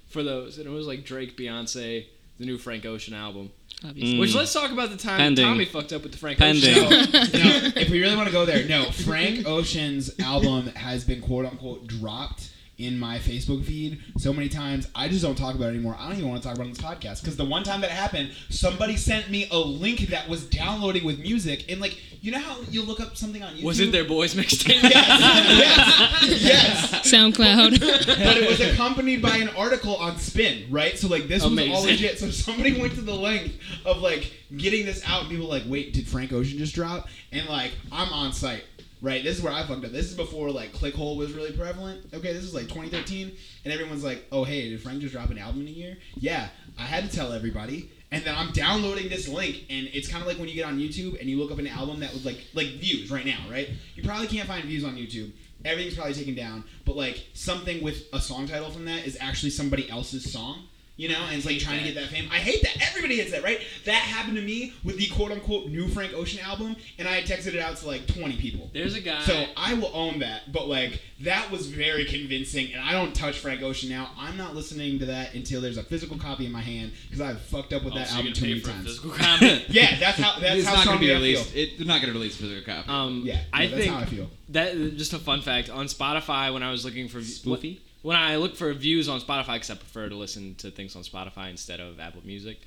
[0.08, 2.06] for those, and it was like Drake, Beyonce,
[2.38, 3.50] the new Frank Ocean album.
[3.84, 4.16] Obviously.
[4.16, 4.20] Mm.
[4.20, 5.44] Which let's talk about the time Pending.
[5.44, 6.76] Tommy fucked up with the Frank Pending.
[6.76, 7.10] Ocean.
[7.12, 7.32] No, album.
[7.74, 8.90] no, if we really want to go there, no.
[8.90, 14.88] Frank Ocean's album has been quote unquote dropped in my Facebook feed so many times.
[14.94, 15.96] I just don't talk about it anymore.
[15.98, 17.80] I don't even want to talk about it on this podcast because the one time
[17.80, 22.32] that happened, somebody sent me a link that was downloading with music, and like you
[22.32, 23.64] know how you look up something on YouTube.
[23.64, 24.82] Was it their boys mixtape?
[24.82, 26.90] yes, yes.
[27.12, 27.78] SoundCloud.
[27.80, 30.98] but it was accompanied by an article on Spin, right?
[30.98, 32.18] So like this was all legit.
[32.18, 35.64] So somebody went to the length of like getting this out, and people were like,
[35.66, 37.08] wait, did Frank Ocean just drop?
[37.32, 38.64] And like I'm on site,
[39.06, 39.22] right?
[39.22, 39.92] This is where I fucked up.
[39.92, 42.12] This is before like Clickhole was really prevalent.
[42.12, 43.32] Okay, this is like 2013,
[43.64, 45.96] and everyone's like, oh hey, did Frank just drop an album in a year?
[46.16, 47.92] Yeah, I had to tell everybody.
[48.10, 50.78] And then I'm downloading this link, and it's kind of like when you get on
[50.78, 53.70] YouTube and you look up an album that was like like views right now, right?
[53.94, 55.30] You probably can't find views on YouTube.
[55.64, 59.50] Everything's probably taken down, but like something with a song title from that is actually
[59.50, 60.66] somebody else's song.
[60.98, 62.26] You know, and it's like hate trying to get that fame.
[62.32, 62.88] I hate that.
[62.88, 63.60] Everybody hits that, right?
[63.84, 67.24] That happened to me with the quote unquote new Frank Ocean album, and I had
[67.24, 68.70] texted it out to like 20 people.
[68.72, 69.20] There's a guy.
[69.22, 73.38] So I will own that, but like that was very convincing, and I don't touch
[73.40, 74.10] Frank Ocean now.
[74.18, 77.42] I'm not listening to that until there's a physical copy in my hand because I've
[77.42, 78.86] fucked up with Oh, that so album too many for times.
[78.86, 79.64] physical copy.
[79.68, 81.50] Yeah, that's how that's it's how not going to be released.
[81.50, 81.62] feel.
[81.62, 82.88] It, they're not going to release a physical copy.
[82.88, 84.30] Um, Yeah, I yeah, that's think how I feel.
[84.48, 87.80] that just a fun fact on Spotify when I was looking for Spoofy?
[88.06, 91.02] When I look for views on Spotify because I prefer to listen to things on
[91.02, 92.58] Spotify instead of Apple Music.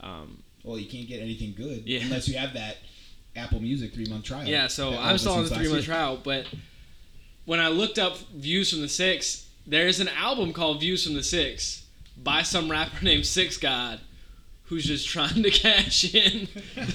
[0.00, 2.00] Um, Well, you can't get anything good Yeah.
[2.00, 2.78] unless you have that
[3.36, 4.44] Apple Music three month trial.
[4.48, 6.46] Yeah, so I'm still on the three month trial, but
[7.44, 11.22] when I looked up views from the six, there's an album called Views from the
[11.22, 11.84] Six
[12.16, 14.00] by some rapper named Six God.
[14.68, 16.46] Who's just trying to cash in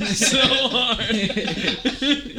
[0.06, 1.10] so hard?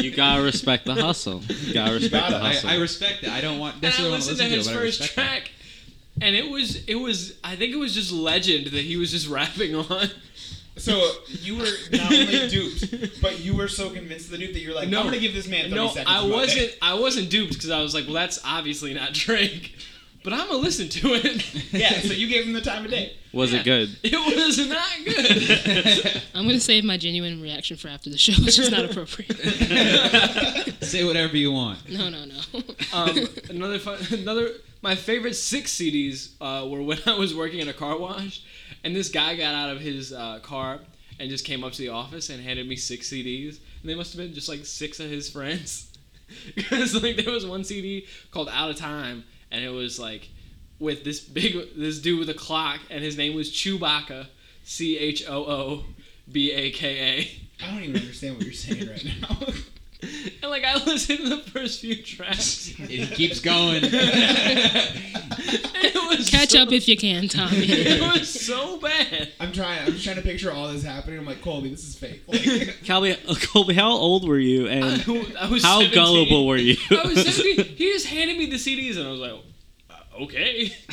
[0.03, 1.43] You gotta respect the hustle.
[1.49, 2.35] You gotta respect gotta.
[2.35, 2.71] the hustle.
[2.71, 3.31] I respect that.
[3.31, 5.15] I don't want and I listened to to his but first respect it.
[5.15, 5.51] track,
[6.23, 9.29] and it was it was I think it was just legend that he was just
[9.29, 10.09] rapping on.
[10.77, 14.61] So you were not only duped, but you were so convinced of the dupe that
[14.61, 15.01] you're like, No.
[15.01, 16.07] I'm gonna give this man 30 No, seconds.
[16.09, 16.71] I wasn't.
[16.71, 16.75] day.
[16.83, 19.77] I wasn't duped because I was like, well, that's obviously not Drake,
[20.25, 21.45] but I'm gonna listen to it.
[21.75, 23.17] Yeah, so you gave him the time of day.
[23.33, 23.97] Was it good?
[24.03, 26.23] It was not good.
[26.35, 28.33] I'm gonna save my genuine reaction for after the show.
[28.39, 29.37] It's just not appropriate.
[30.85, 31.89] Say whatever you want.
[31.89, 32.41] No, no, no.
[32.93, 34.51] um, another fun, another
[34.83, 38.43] my favorite six CDs uh, were when I was working in a car wash,
[38.85, 40.81] and this guy got out of his uh, car
[41.19, 44.13] and just came up to the office and handed me six CDs, and they must
[44.13, 45.91] have been just like six of his friends,
[46.55, 50.29] because like there was one CD called Out of Time, and it was like
[50.81, 54.27] with this big this dude with a clock, and his name was Chewbacca,
[54.65, 55.85] C H O O
[56.31, 57.31] B A K A.
[57.65, 59.39] I don't even understand what you're saying right now.
[60.43, 63.85] And like I listened to the first few tracks, It keeps going.
[66.15, 67.67] and it was Catch so- up if you can, Tommy.
[67.69, 69.33] It was so bad.
[69.41, 69.81] I'm trying.
[69.87, 71.19] I'm just trying to picture all this happening.
[71.19, 72.23] I'm like, Colby, this is fake.
[72.27, 73.17] Like, Colby,
[73.53, 74.85] Colby, how old were you, and
[75.39, 75.93] I was how 17.
[75.95, 76.77] gullible were you?
[76.91, 77.65] I was 17.
[77.77, 79.33] He just handed me the CDs, and I was like,
[79.91, 80.77] uh, okay.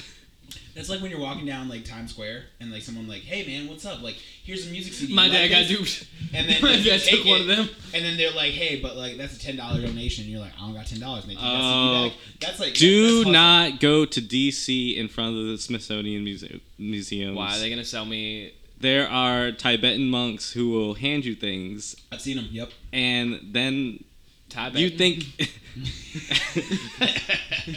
[0.75, 3.67] that's like when you're walking down like Times Square and like someone like, hey man,
[3.69, 4.01] what's up?
[4.01, 5.13] Like, here's a music CD.
[5.13, 5.77] My You dad like got this?
[5.99, 6.07] duped.
[6.33, 7.69] And then My dad take took one it, of them.
[7.93, 10.23] And then they're like, hey, but like that's a ten dollar donation.
[10.23, 11.23] And you're like, I don't got ten dollars.
[11.23, 12.03] And they take that Oh.
[12.09, 12.17] CD back.
[12.39, 17.35] That's like Do that's not go to DC in front of the Smithsonian Muse- Museums.
[17.37, 18.53] Why are they gonna sell me?
[18.79, 22.47] There are Tibetan monks who will hand you things, I've seen them.
[22.51, 22.71] Yep.
[22.91, 24.03] and then
[24.49, 25.23] Thai you think.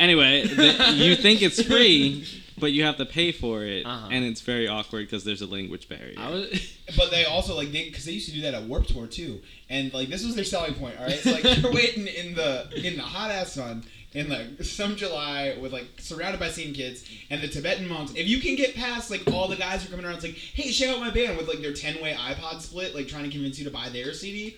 [0.00, 2.26] anyway, the, you think it's free,
[2.58, 4.08] but you have to pay for it, Uh-huh.
[4.10, 6.14] and it's very awkward because there's a language barrier.
[6.18, 6.76] I was.
[6.96, 9.40] But they also like they because they used to do that at Warped Tour too,
[9.68, 10.96] and like this was their selling point.
[10.98, 14.60] All right, so like you're waiting in the in the hot ass sun in like
[14.64, 18.12] some July with like surrounded by scene kids and the Tibetan monks.
[18.16, 20.34] If you can get past like all the guys who are coming around, it's like,
[20.34, 23.30] hey, check out my band with like their ten way iPod split, like trying to
[23.30, 24.56] convince you to buy their CD.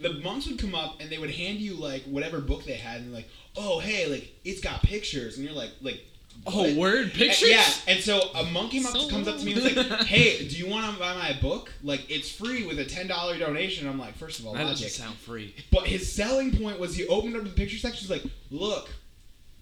[0.00, 3.00] The monks would come up and they would hand you like whatever book they had
[3.00, 6.00] and like, oh hey, like it's got pictures, and you're like like.
[6.46, 7.48] Oh, word pictures.
[7.48, 10.46] Yeah, and so a monkey monk So comes up to me and is like, "Hey,
[10.46, 11.72] do you want to buy my book?
[11.82, 14.84] Like, it's free with a ten dollar donation." I'm like, first of all, That logic.
[14.88, 15.54] doesn't sound free.
[15.72, 18.00] But his selling point was he opened up the picture section.
[18.00, 18.90] He's like, "Look,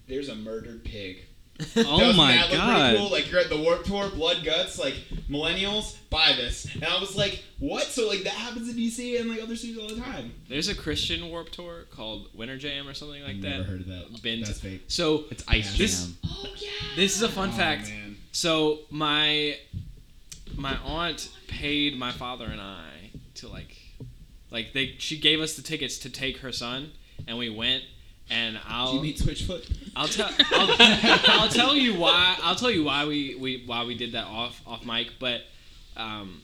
[0.07, 1.23] there's a murdered pig."
[1.77, 2.97] Oh Doesn't my that look god!
[2.97, 3.09] Cool?
[3.11, 4.95] Like you're at the Warped Tour, blood guts, like
[5.29, 9.29] millennials buy this, and I was like, "What?" So like that happens in DC and
[9.29, 10.33] like other cities all the time.
[10.49, 13.49] There's a Christian Warped Tour called Winter Jam or something like that.
[13.49, 14.21] Never heard of that.
[14.21, 14.83] Been to- That's fake.
[14.89, 16.17] So It's Ice This- Jam.
[16.25, 16.69] oh yeah.
[16.97, 17.87] this is a fun Oh, fact.
[17.89, 18.17] man.
[18.33, 19.57] So my
[20.57, 23.75] my aunt paid my father and I to like
[24.51, 26.91] like they she gave us the tickets to take her son
[27.27, 27.83] and we went
[28.29, 29.71] and I'll you meet Switchfoot?
[29.95, 33.95] I'll tell I'll, I'll tell you why I'll tell you why we, we why we
[33.95, 35.41] did that off off mic but
[35.97, 36.41] um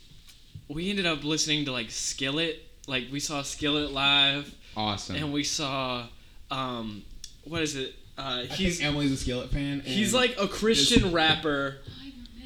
[0.67, 5.15] we ended up listening to like Skillet like we saw Skillet live Awesome.
[5.17, 6.06] and we saw
[6.50, 7.04] um
[7.44, 9.80] what is it uh I he's think Emily's a Skillet fan.
[9.80, 11.78] And he's like a Christian rapper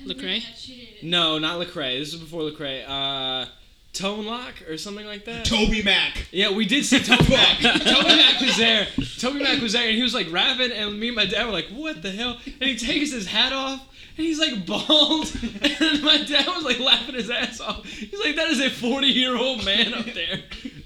[0.06, 1.02] Lecrae?
[1.02, 1.98] No, not Lecrae.
[2.00, 2.84] This is before Lecrae.
[2.88, 3.48] Uh,
[3.96, 5.46] Tone Loc or something like that.
[5.46, 6.28] Toby Mac.
[6.32, 7.60] yeah, we did see Toby Mac.
[7.60, 8.88] Toby Mac was there.
[9.20, 11.52] Toby Mac was there, and he was like rapping, and me and my dad were
[11.52, 13.80] like, "What the hell?" And he takes his hat off,
[14.18, 15.32] and he's like bald,
[15.62, 17.86] and my dad was like laughing his ass off.
[17.86, 20.44] He's like, "That is a forty-year-old man up there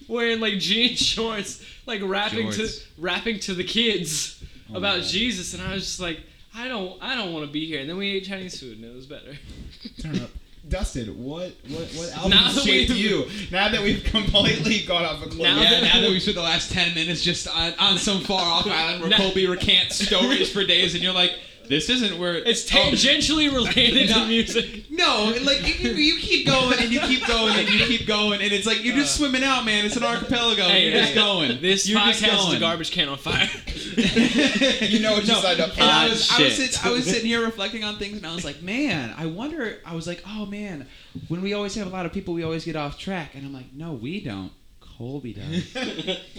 [0.08, 2.78] wearing like jean shorts, like rapping Shorts.
[2.80, 4.42] to rapping to the kids
[4.72, 5.06] Oh about God.
[5.10, 6.22] Jesus," and I was just like.
[6.52, 6.98] I don't.
[7.02, 7.80] I don't want to be here.
[7.80, 9.38] And then we ate Chinese food, and it was better.
[10.02, 10.32] Turn up.
[10.68, 13.28] Dustin, what what what album Now that shaped we've- you?
[13.52, 15.40] Now that we've completely gone off a cliff.
[15.42, 18.22] Now yeah, that- now that we spent the last 10 minutes just on, on some
[18.22, 21.32] far off island where Now- Colby recants stories for days, and you're like,
[21.68, 22.36] this isn't where.
[22.36, 24.22] It's oh, tangentially related No.
[24.22, 24.86] to music.
[24.90, 28.52] No, like you, you keep going and you keep going and you keep going, and
[28.52, 29.20] it's like you're just uh.
[29.20, 29.86] swimming out, man.
[29.86, 30.64] It's an archipelago.
[30.64, 31.62] Hey, you're just hey, going.
[31.62, 32.58] This you're podcast just is going.
[32.58, 33.48] a garbage can on fire.
[34.90, 35.82] you know what you No, signed up for.
[35.82, 38.26] And I ah, was, I was, sit, I was sitting here reflecting on things, and
[38.26, 39.80] I was like, man, I wonder.
[39.86, 40.88] I was like, oh man,
[41.28, 43.54] when we always have a lot of people, we always get off track, and I'm
[43.54, 44.52] like, no, we don't.
[45.00, 45.74] Colby does.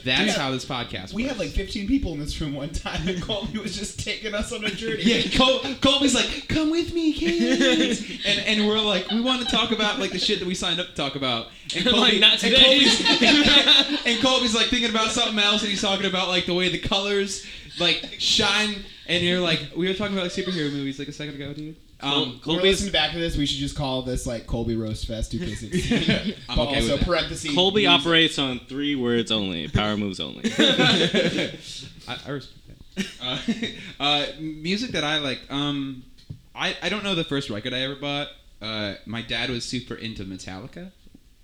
[0.05, 1.14] That's Dude, how this podcast.
[1.14, 4.35] We had like 15 people in this room one time, and Colby was just taking
[4.35, 5.03] us on a journey.
[5.03, 9.51] Yeah, Col- Colby's like, "Come with me, kids," and and we're like, we want to
[9.51, 11.46] talk about like the shit that we signed up to talk about.
[11.75, 12.55] And Like, not and.
[12.55, 13.01] Colby's,
[14.07, 16.79] and Colby's like thinking about something else, and he's talking about like the way the
[16.79, 17.46] colors
[17.79, 18.85] like shine.
[19.07, 21.77] And you're like, we were talking about like superhero movies like a second ago, dude.
[22.02, 25.06] Um, When we're listening back to this, we should just call this like Colby Roast
[25.06, 26.36] Fest 2K16.
[26.48, 27.06] I'm okay also with that.
[27.06, 27.54] parentheses.
[27.54, 28.00] Colby music.
[28.00, 29.68] operates on three words only.
[29.68, 30.50] Power moves only.
[30.58, 32.76] I, I respect that.
[33.22, 33.38] Uh,
[34.00, 35.40] uh, music that I like.
[35.48, 36.02] Um,
[36.54, 38.28] I I don't know the first record I ever bought.
[38.60, 40.90] Uh, my dad was super into Metallica.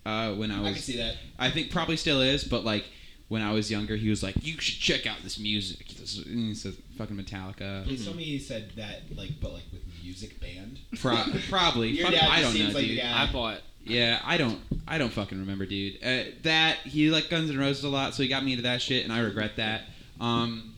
[0.04, 1.16] Uh, when I I was, can see that.
[1.38, 2.84] I think probably still is, but like
[3.28, 6.48] when I was younger, he was like, "You should check out this music." This- and
[6.48, 10.40] he says, "Fucking Metallica." Please tell me he said that, like, but like with music
[10.40, 10.78] band.
[11.00, 11.90] Pro- probably.
[11.90, 13.00] Your Fuck, dad I just don't seems know, like dude.
[13.00, 13.22] guy.
[13.28, 13.60] I bought.
[13.84, 14.58] Yeah, I don't.
[14.88, 16.02] I don't fucking remember, dude.
[16.02, 18.82] Uh, that he liked Guns N' Roses a lot, so he got me into that
[18.82, 19.82] shit, and I regret that.
[20.20, 20.74] Um,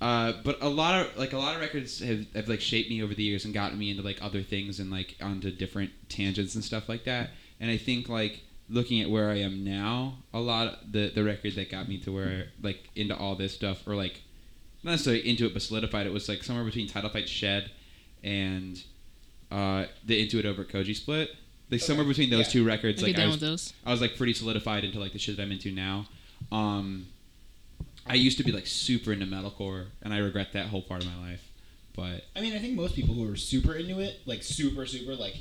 [0.00, 3.02] uh, but a lot of like a lot of records have, have like shaped me
[3.02, 6.54] over the years and gotten me into like other things and like onto different tangents
[6.54, 7.30] and stuff like that.
[7.60, 11.24] And I think like looking at where I am now, a lot of the the
[11.24, 14.20] record that got me to where like into all this stuff or like
[14.86, 17.70] not necessarily into it but solidified it was like somewhere between Title Fight Shed
[18.24, 18.82] and
[19.50, 21.30] uh, the Into It Over Koji split.
[21.70, 22.52] Like somewhere between those Yeah.
[22.52, 23.72] two records, I like get I was, with those.
[23.84, 26.06] I was like pretty solidified into like the shit that I'm into now.
[26.52, 27.06] Um,
[28.06, 31.08] I used to be like super into metalcore, and I regret that whole part of
[31.08, 31.42] my life.
[31.96, 35.16] But I mean, I think most people who are super into it, like super, super,
[35.16, 35.34] like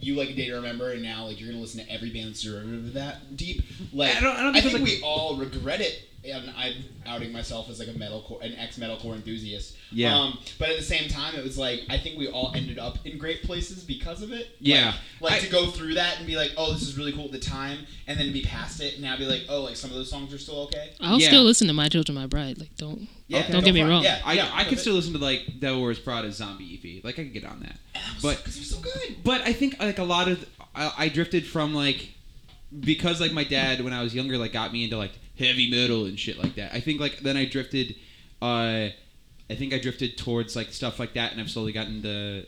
[0.00, 2.28] you like a day to remember, and now like you're gonna listen to every band
[2.30, 3.62] that's derivative of that deep.
[3.92, 6.04] Like I don't- I don't think think like- we all regret it.
[6.24, 6.74] And I'm
[7.06, 9.76] outing myself as like a metalcore, an ex metalcore enthusiast.
[9.92, 10.14] Yeah.
[10.18, 12.98] Um, but at the same time, it was like I think we all ended up
[13.06, 14.48] in great places because of it.
[14.58, 14.94] Yeah.
[15.20, 17.26] Like, like I- to go through that and be like, oh, this is really cool
[17.26, 19.90] at the time, and then be past it, and now be like, oh, like some
[19.90, 20.90] of those songs are still okay.
[21.00, 21.28] I'll Yeah.
[21.28, 22.58] still listen to My Children, My Bride.
[22.58, 23.08] Like, don't.
[23.28, 24.02] Yeah, Don't get me wrong.
[24.02, 27.04] Yeah, I, yeah, I no, could still listen to like Devil Wears Prada, Zombie EP.
[27.04, 27.78] Like I could get on that.
[28.22, 29.16] But because they're so good.
[29.22, 32.08] but I think like a lot of I, I drifted from like
[32.80, 36.04] because like my dad when I was younger like got me into like heavy metal
[36.06, 36.74] and shit like that.
[36.74, 37.94] I think like then I drifted
[38.42, 38.88] uh
[39.50, 42.44] I think I drifted towards like stuff like that and I've slowly gotten to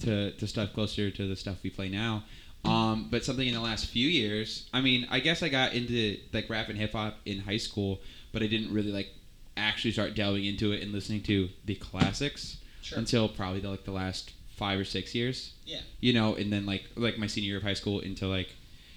[0.00, 2.24] to, to stuff closer to the stuff we play now.
[2.64, 6.18] Um, but something in the last few years, I mean, I guess I got into
[6.32, 8.00] like rap and hip hop in high school,
[8.32, 9.08] but I didn't really like
[9.56, 12.98] actually start delving into it and listening to the classics Sure.
[12.98, 15.80] until probably the, like the last five or six years Yeah.
[16.00, 18.54] you know, and then like like my senior year of high school into like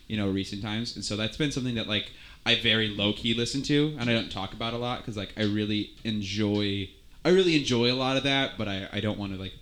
[0.08, 2.12] you know recent times, and so that's been something that like
[2.46, 5.34] I very low key listen to, and I don't talk about a lot because like
[5.38, 6.90] I really enjoy
[7.24, 9.54] I really enjoy a lot of that, but I I don't want to like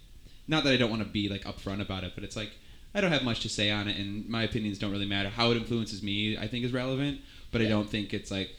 [0.48, 2.52] not that I don't want to be like upfront about it, but it's like
[2.94, 5.30] I don't have much to say on it, and my opinions don't really matter.
[5.30, 8.52] How it influences me, I think, is relevant, but I don't think it's like.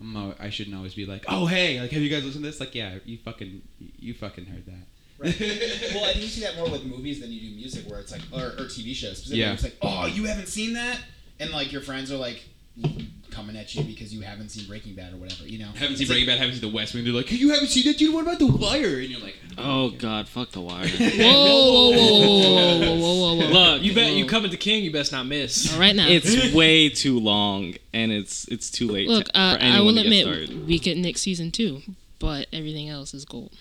[0.00, 2.50] I'm al- I shouldn't always be like, oh hey, like have you guys listened to
[2.50, 2.58] this?
[2.58, 3.62] Like yeah, you fucking
[4.00, 4.86] you fucking heard that.
[5.18, 5.38] Right.
[5.94, 8.10] well, I think you see that more with movies than you do music, where it's
[8.10, 9.40] like, or, or TV shows specifically.
[9.40, 9.52] Yeah.
[9.52, 10.98] It's like, oh, you haven't seen that,
[11.38, 12.42] and like your friends are like
[13.32, 15.44] coming at you because you haven't seen Breaking Bad or whatever.
[15.48, 17.04] You know, haven't seen It's Breaking Bad, haven't seen The West Wing.
[17.04, 18.14] They're like, you haven't seen that, dude.
[18.14, 18.98] What about The Wire?
[19.00, 20.86] And you're like, Oh God, fuck the wire.
[20.88, 23.52] Whoa, whoa, whoa, whoa, whoa, whoa, whoa, whoa, whoa.
[23.74, 24.12] Look, You bet.
[24.12, 24.30] You Whoa.
[24.30, 25.72] coming to King, you best not miss.
[25.74, 26.06] All right now.
[26.08, 29.08] it's way too long, and it's it's too late.
[29.08, 30.66] Look, to, uh, for I will to admit started.
[30.66, 31.82] we get next season two,
[32.18, 33.52] but everything else is gold.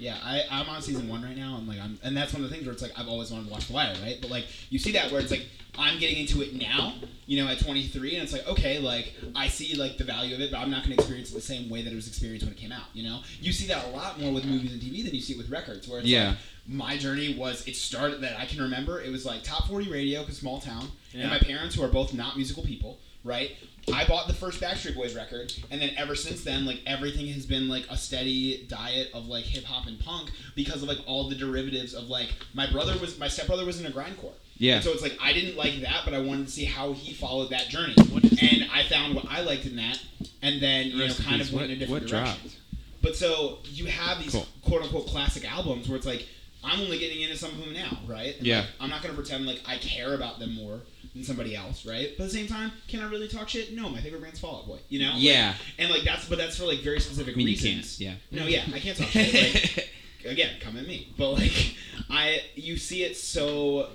[0.00, 2.48] Yeah, I, I'm on season one right now, and like I'm, and that's one of
[2.48, 4.18] the things where it's like I've always wanted to watch The Wire, right?
[4.20, 5.46] But like you see that where it's like
[5.78, 6.94] I'm getting into it now,
[7.26, 10.40] you know, at 23, and it's like okay, like I see like the value of
[10.40, 12.46] it, but I'm not going to experience it the same way that it was experienced
[12.46, 12.84] when it came out.
[12.94, 15.34] You know, you see that a lot more with movies and TV than you see
[15.34, 16.30] it with records, where it's Yeah.
[16.30, 19.90] like my journey was it started that I can remember it was like top 40
[19.90, 21.22] radio because small town, Yeah.
[21.22, 23.50] and my parents who are both not musical people, right?
[23.92, 27.46] I bought the first Backstreet Boys record, and then ever since then, like everything has
[27.46, 31.28] been like a steady diet of like hip hop and punk because of like all
[31.28, 34.32] the derivatives of like my brother was my stepbrother was in a grindcore.
[34.58, 34.76] Yeah.
[34.76, 37.12] And so it's like I didn't like that, but I wanted to see how he
[37.14, 39.98] followed that journey, and I found what I liked in that,
[40.42, 42.36] and then you know kind of went What- in a different direction.
[42.42, 42.56] dropped?
[43.02, 44.46] But so you have these Cool.
[44.62, 46.28] quote unquote classic albums where it's like
[46.62, 48.36] I'm only getting into some of them now, right?
[48.36, 48.60] And, Yeah.
[48.60, 50.80] like, I'm not gonna pretend like I care about them more
[51.14, 52.10] than somebody else, right?
[52.16, 53.72] But at the same time, can I really talk shit?
[53.74, 54.78] No, my favorite band's Fall Out Boy.
[54.88, 55.12] You know?
[55.12, 55.54] Like, Yeah.
[55.78, 57.96] and like that's but that's for like very specific I mean, you reasons.
[57.98, 58.18] can't.
[58.32, 58.38] Yeah.
[58.40, 59.54] No, yeah, I can't talk shit.
[59.76, 59.88] Like,
[60.26, 61.08] again, come at me.
[61.16, 61.74] But like,
[62.10, 63.88] I you see it so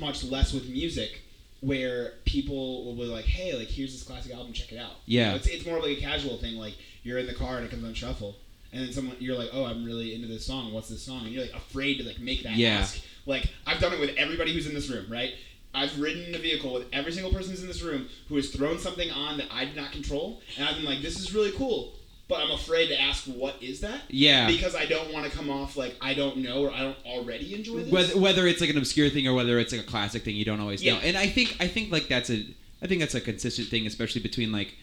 [0.00, 1.22] much less with music,
[1.60, 5.20] where people will be like, "Hey, like here's this classic album, check it out." You
[5.20, 5.30] Yeah.
[5.30, 6.56] know, it's it's more of like a casual thing.
[6.56, 8.36] Like you're in the car and it comes on shuffle,
[8.74, 10.72] and then someone you're like, "Oh, I'm really into this song.
[10.72, 12.80] What's this song?" And you're like afraid to like make that Yeah.
[12.80, 13.00] ask.
[13.24, 15.32] Like I've done it with everybody who's in this room, right?
[15.72, 18.50] I've ridden in a vehicle with every single person who's in this room who has
[18.50, 21.50] thrown something on that I did not control, and I've been like, "This is really
[21.52, 24.46] cool," but I'm afraid to ask, "What is that?" Yeah.
[24.46, 27.54] Because I don't want to come off like I don't know or I don't already
[27.54, 27.90] enjoy this.
[27.92, 30.44] whether, whether it's like an obscure thing or whether it's like a classic thing you
[30.44, 31.00] don't always know Yeah.
[31.08, 32.44] and i think i think like that's a
[32.82, 34.74] i think that's a consistent thing especially between like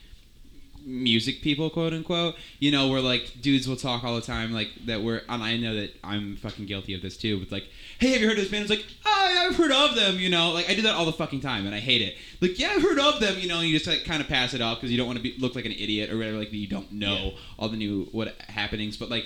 [0.85, 4.69] music people quote unquote you know where like dudes will talk all the time like
[4.85, 7.65] that we're and i know that i'm fucking guilty of this too but like
[7.99, 8.63] hey have you heard of this band?
[8.63, 10.51] It's like oh i've heard of them you know?
[10.51, 12.15] Like i do that all the fucking time and i hate it.
[12.41, 14.53] Like yeah i've heard of them you know and you just like kind of pass
[14.53, 16.67] it off because you don't want to look like an idiot or whatever like you
[16.67, 19.25] don't know all the new what happenings but like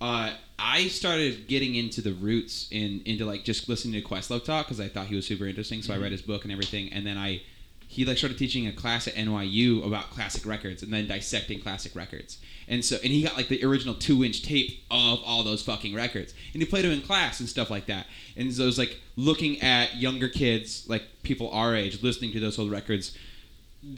[0.00, 4.66] uh, I started getting into the roots in into like just listening to Questlove talk
[4.66, 5.82] because I thought he was super interesting.
[5.82, 7.42] So I read his book and everything, and then I
[7.90, 11.96] he like started teaching a class at NYU about classic records and then dissecting classic
[11.96, 12.36] records.
[12.68, 15.94] And so and he got like the original two inch tape of all those fucking
[15.94, 18.06] records, and he played them in class and stuff like that.
[18.36, 22.40] And so it was like looking at younger kids, like people our age, listening to
[22.40, 23.16] those old records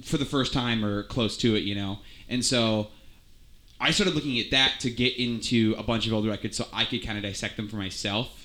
[0.02, 1.98] for the first time or close to it, you know.
[2.28, 2.88] And so
[3.80, 6.84] I started looking at that to get into a bunch of old records so I
[6.84, 8.39] could kind of dissect them for myself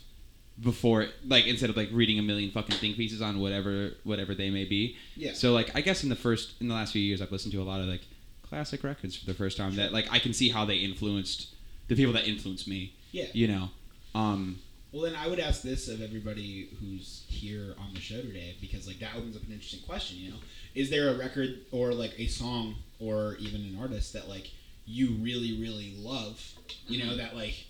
[0.61, 4.49] before like instead of like reading a million fucking think pieces on whatever whatever they
[4.49, 4.95] may be.
[5.15, 5.33] Yeah.
[5.33, 7.61] So like I guess in the first in the last few years I've listened to
[7.61, 8.01] a lot of like
[8.41, 11.53] classic records for the first time that like I can see how they influenced
[11.87, 12.93] the people that influenced me.
[13.11, 13.25] Yeah.
[13.33, 13.69] You know.
[14.13, 14.59] Um
[14.93, 18.87] Well, then I would ask this of everybody who's here on the show today, because
[18.87, 20.17] like that opens up an interesting question.
[20.19, 20.37] You know,
[20.73, 24.51] is there a record or like a song or even an artist that like
[24.85, 26.41] you really really love?
[26.87, 27.65] You know that like,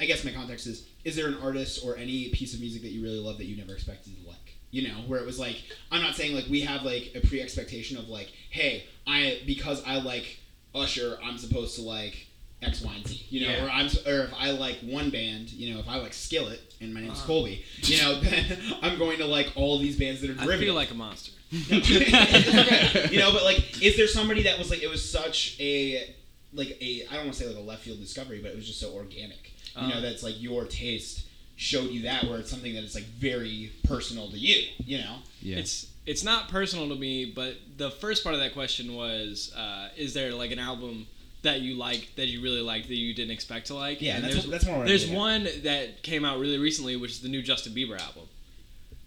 [0.00, 2.90] I guess my context is: is there an artist or any piece of music that
[2.90, 4.36] you really love that you never expected to like?
[4.72, 5.56] You know, where it was like,
[5.90, 9.82] I'm not saying like we have like a pre expectation of like, hey, I because
[9.84, 10.38] I like
[10.74, 12.28] Usher, I'm supposed to like
[12.62, 13.26] X, Y, and Z.
[13.30, 13.64] You know, Yeah.
[13.66, 16.94] or I'm or if I like one band, you know, if I like Skillet and
[16.94, 17.26] my name's Uh-huh.
[17.26, 20.60] Colby, you know, then I'm going to like all these bands that are I derivative.
[20.66, 21.32] feel like a monster.
[21.72, 23.08] Okay.
[23.10, 26.14] you know, but like, is there somebody that was like it was such a
[26.52, 28.66] like a I don't want to say like a left field discovery, but it was
[28.66, 29.52] just so organic.
[29.80, 30.00] You know, Uh.
[30.00, 31.24] that's like your taste
[31.56, 34.66] showed you that, where it's something that is like very personal to you.
[34.84, 35.58] You know, yeah.
[35.58, 39.88] It's it's not personal to me, but the first part of that question was, uh,
[39.96, 41.06] is there like an album
[41.42, 44.00] that you like that you really like that you didn't expect to like?
[44.00, 45.18] Yeah, And that's there's, what- that's more There's getting at.
[45.18, 48.24] one that came out really recently, which is the new Justin Bieber album.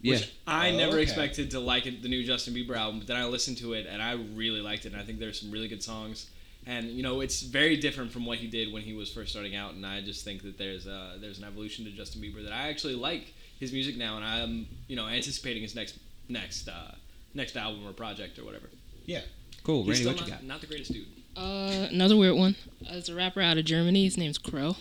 [0.00, 0.14] yeah.
[0.14, 1.02] Which I Oh, never okay.
[1.02, 3.86] expected to like it, the new Justin Bieber album, but then I listened to it
[3.88, 4.92] and I really liked it.
[4.92, 6.26] And I think there's some really good songs,
[6.66, 9.54] and you know it's very different from what he did when he was first starting
[9.56, 9.74] out.
[9.74, 12.68] And I just think that there's uh, there's an evolution to Justin Bieber that I
[12.68, 15.98] actually like his music now, and I'm you know anticipating his next
[16.28, 16.92] next uh,
[17.34, 18.68] next album or project or whatever.
[19.06, 19.20] Yeah,
[19.62, 19.84] cool.
[19.84, 20.44] He's Randy, still what you got?
[20.44, 21.06] not the greatest dude.
[21.36, 22.54] Uh, another weird one.
[22.82, 24.04] Uh, It's a rapper out of Germany.
[24.04, 24.76] His name's Cro.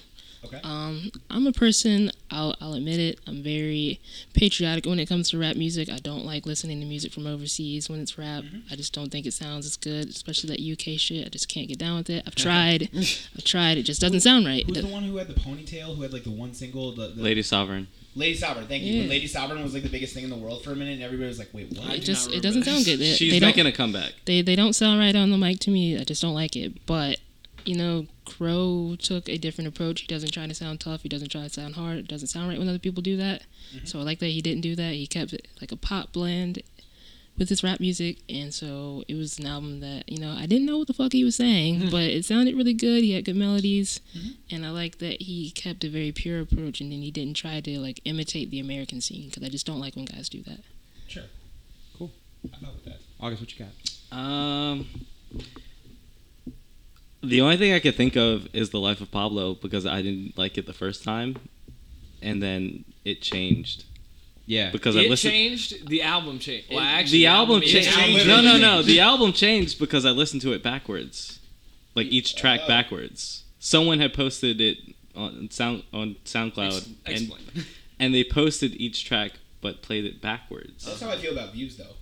[0.45, 0.60] Okay.
[0.63, 2.12] Um, I'm a person.
[2.29, 3.19] I'll I'll admit it.
[3.27, 3.99] I'm very
[4.34, 5.89] patriotic when it comes to rap music.
[5.89, 8.43] I don't like listening to music from overseas when it's rap.
[8.71, 11.25] I just don't think it sounds as good, especially that UK shit.
[11.25, 12.23] I just can't get down with it.
[12.27, 12.89] I've tried.
[12.95, 13.77] I've tried.
[13.77, 14.65] It just doesn't sound right.
[14.65, 15.95] who's the one who had the ponytail?
[15.95, 16.93] Who had like the one single?
[16.93, 17.88] The, the Lady Sovereign.
[18.15, 18.67] Lady Sovereign.
[18.67, 18.93] Thank you.
[18.93, 18.99] Yeah.
[19.01, 21.03] When Lady Sovereign was like the biggest thing in the world for a minute, and
[21.03, 22.99] everybody was like, "Wait, what?" It just it doesn't remember sound good.
[22.99, 24.13] They, She's they don't making a comeback.
[24.25, 25.97] they they don't sound right on the mic to me.
[25.99, 26.86] I just don't like it.
[26.86, 27.19] But
[27.65, 30.02] you know, Cro took a different approach.
[30.02, 31.04] He doesn't try to sound tough.
[31.04, 31.97] He doesn't try to sound hard.
[31.97, 33.43] It doesn't sound right when other people do that.
[33.76, 33.86] Mm-hmm.
[33.86, 34.93] So I like that he didn't do that.
[34.93, 36.62] He kept it like a pop blend
[37.38, 40.65] with his rap music, and so it was an album that you know I didn't
[40.65, 41.89] know what the fuck he was saying, mm-hmm.
[41.89, 43.04] but it sounded really good.
[43.04, 44.56] He had good melodies, mm-hmm.
[44.56, 47.60] and I like that he kept a very pure approach, and then he didn't try
[47.60, 50.60] to like imitate the American scene because I just don't like when guys do that.
[51.08, 51.23] Sure.
[51.97, 52.12] Cool.
[52.45, 52.99] I'm not with that.
[53.19, 54.17] August, what you got?
[54.17, 54.88] Um,
[57.23, 60.38] the only thing I could think of is the life of Pablo because I didn't
[60.38, 61.38] like it the first time,
[62.21, 63.86] and then it changed
[64.45, 64.71] Yeah.
[64.71, 65.31] because I it listened.
[65.33, 65.88] changed.
[65.89, 66.67] The album changed.
[66.69, 67.91] Well, actually, the album is changed.
[67.93, 68.27] changed.
[68.27, 68.81] No, no, no.
[68.81, 71.39] The album changed because I listened to it backwards,
[71.95, 72.67] like each track Oh.
[72.67, 73.43] backwards.
[73.59, 74.77] Someone had posted it
[75.15, 77.31] on sound on SoundCloud, Ex- and
[77.99, 80.83] and they posted each track but played it backwards.
[80.86, 81.95] That's how I feel about views, though.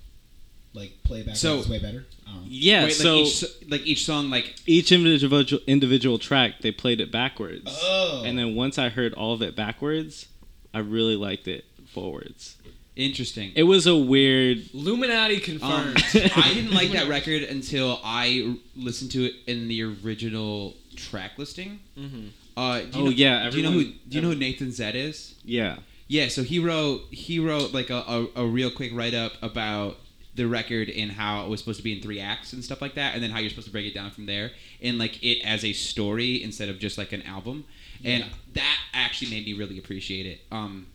[0.74, 2.06] Like playback So- is way better.
[2.28, 2.32] I.
[2.48, 7.02] Yeah, Wait, so like each, like each song, like each individual individual track they played
[7.02, 7.64] it backwards.
[7.84, 8.24] Oh.
[8.26, 10.28] And then once I heard all of it backwards,
[10.74, 12.56] I really liked it forwards.
[12.96, 13.52] interesting.
[13.56, 14.70] It was a weird.
[14.74, 15.98] Illuminati Um, confirmed.
[16.36, 21.32] I didn't like that record until I r- listened to it in the original track
[21.38, 21.80] listing.
[21.96, 23.84] hmm Uh, do you Oh, know, yeah, Do you know who?
[23.86, 25.36] Do you know who Nathan Zed is?
[25.44, 25.78] Yeah.
[26.08, 29.98] Yeah, so he wrote he wrote like a, a, a real quick write up about
[30.36, 32.96] the record and how it was supposed to be in three acts and stuff like
[32.96, 34.52] that, and then how you're supposed to break it down from there,
[34.82, 37.66] and like it as a story instead of just like an album,
[38.04, 40.42] and that actually made me really appreciate it.
[40.52, 40.88] Um,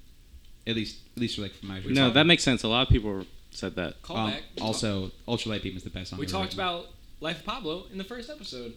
[0.66, 2.62] at least at least for like from my No, that makes sense.
[2.62, 4.02] A lot of people said that.
[4.02, 4.42] Call Um, back.
[4.60, 6.18] also, Ultralight Beam is the best song.
[6.18, 6.60] we talked written.
[6.60, 6.86] about
[7.20, 8.74] Life of Pablo in the first episode.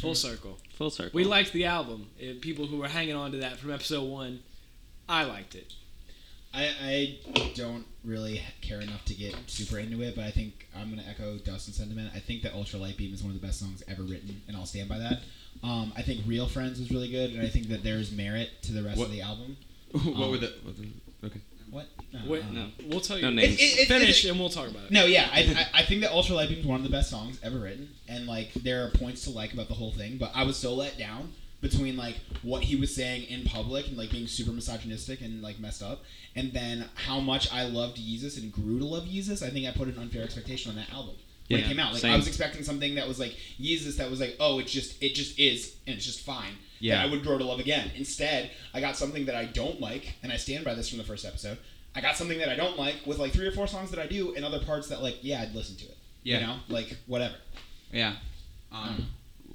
[0.00, 0.58] Full circle.
[0.74, 1.10] Full circle.
[1.14, 2.08] We liked the album.
[2.40, 4.40] People who were hanging on to that from episode one,
[5.08, 5.72] I liked it.
[6.52, 7.18] I, I
[7.54, 11.36] don't really care enough to get super into it, but I think I'm gonna echo
[11.38, 12.10] Dustin's sentiment.
[12.14, 14.56] I think that Ultra Light Beam is one of the best songs ever written, and
[14.56, 15.20] I'll stand by that.
[15.62, 18.72] Um, I think Real Friends was really good, and I think that there's merit to
[18.72, 19.56] the rest What- of the album.
[19.92, 20.52] what Um, were the?
[20.64, 21.40] What the okay.
[21.70, 21.86] What?
[22.12, 22.72] No, Wait, I don't.
[22.88, 23.22] We'll tell you.
[23.22, 23.54] No names.
[23.54, 24.90] It- it- it- Finish it- and we'll talk about it.
[24.90, 27.10] No, yeah, I, I, I think that Ultra Light Beam is one of the best
[27.10, 30.32] songs ever written, and like there are points to like about the whole thing, but
[30.34, 34.10] I was so let down between like what he was saying in public and like
[34.10, 36.02] being super misogynistic and like messed up,
[36.34, 39.42] and then how much I loved Yeezus and grew to love Yeezus.
[39.46, 41.16] I think I put an unfair expectation on that album
[41.48, 41.92] when Yeah, it came out.
[41.92, 45.02] Like I was expecting something that was like Yeezus that was like, oh, it's just
[45.02, 46.54] it just is and it's just fine.
[46.78, 46.96] Yeah.
[46.96, 47.90] that I would grow to love again.
[47.94, 51.04] Instead, I got something that I don't like, and I stand by this from the
[51.04, 51.58] first episode.
[51.94, 54.06] I got something that I don't like with like three or four songs that I
[54.06, 55.98] do, and other parts that like, yeah, I'd listen to it.
[56.22, 56.40] Yeah.
[56.40, 57.34] You know, like whatever.
[57.92, 58.14] Yeah.
[58.72, 59.08] Um,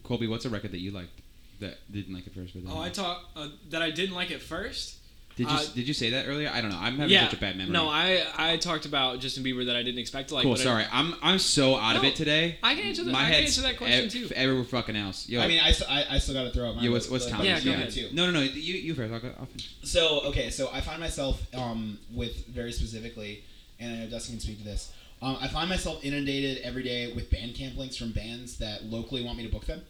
[0.04, 1.22] Colby, what's a record that you liked
[1.70, 2.54] that didn't like at first?
[2.54, 4.98] But Oh, I talk uh, that I didn't like it first.
[5.36, 6.50] did you uh, did you say that earlier?
[6.54, 6.78] I don't know.
[6.80, 7.26] I'm having yeah.
[7.26, 7.74] such a bad memory.
[7.74, 10.44] No, I I talked about Justin Bieber that I didn't expect to like.
[10.44, 10.54] cool.
[10.54, 12.58] but I- Sorry, I'm I'm so out of it today.
[12.64, 13.12] I can answer that.
[13.12, 14.30] My I can head's answer that question ev- too.
[14.34, 15.28] Everywhere fucking else.
[15.28, 17.12] Yo, I mean, I, I, I still got to throw out my Yeah, what's- list,
[17.12, 17.46] what's but Tom's?
[17.50, 17.92] Yeah, go you ahead.
[17.92, 18.10] too.
[18.14, 18.42] no, no, no.
[18.42, 19.12] You you first.
[19.14, 19.32] I'll go.
[19.40, 19.48] I'll.
[19.84, 23.44] So okay, so I find myself um, with very specifically,
[23.80, 24.94] and I know Dustin can speak to this.
[25.22, 29.38] Um, I find myself inundated every day with Bandcamp links from bands that locally want
[29.38, 29.82] me to book them,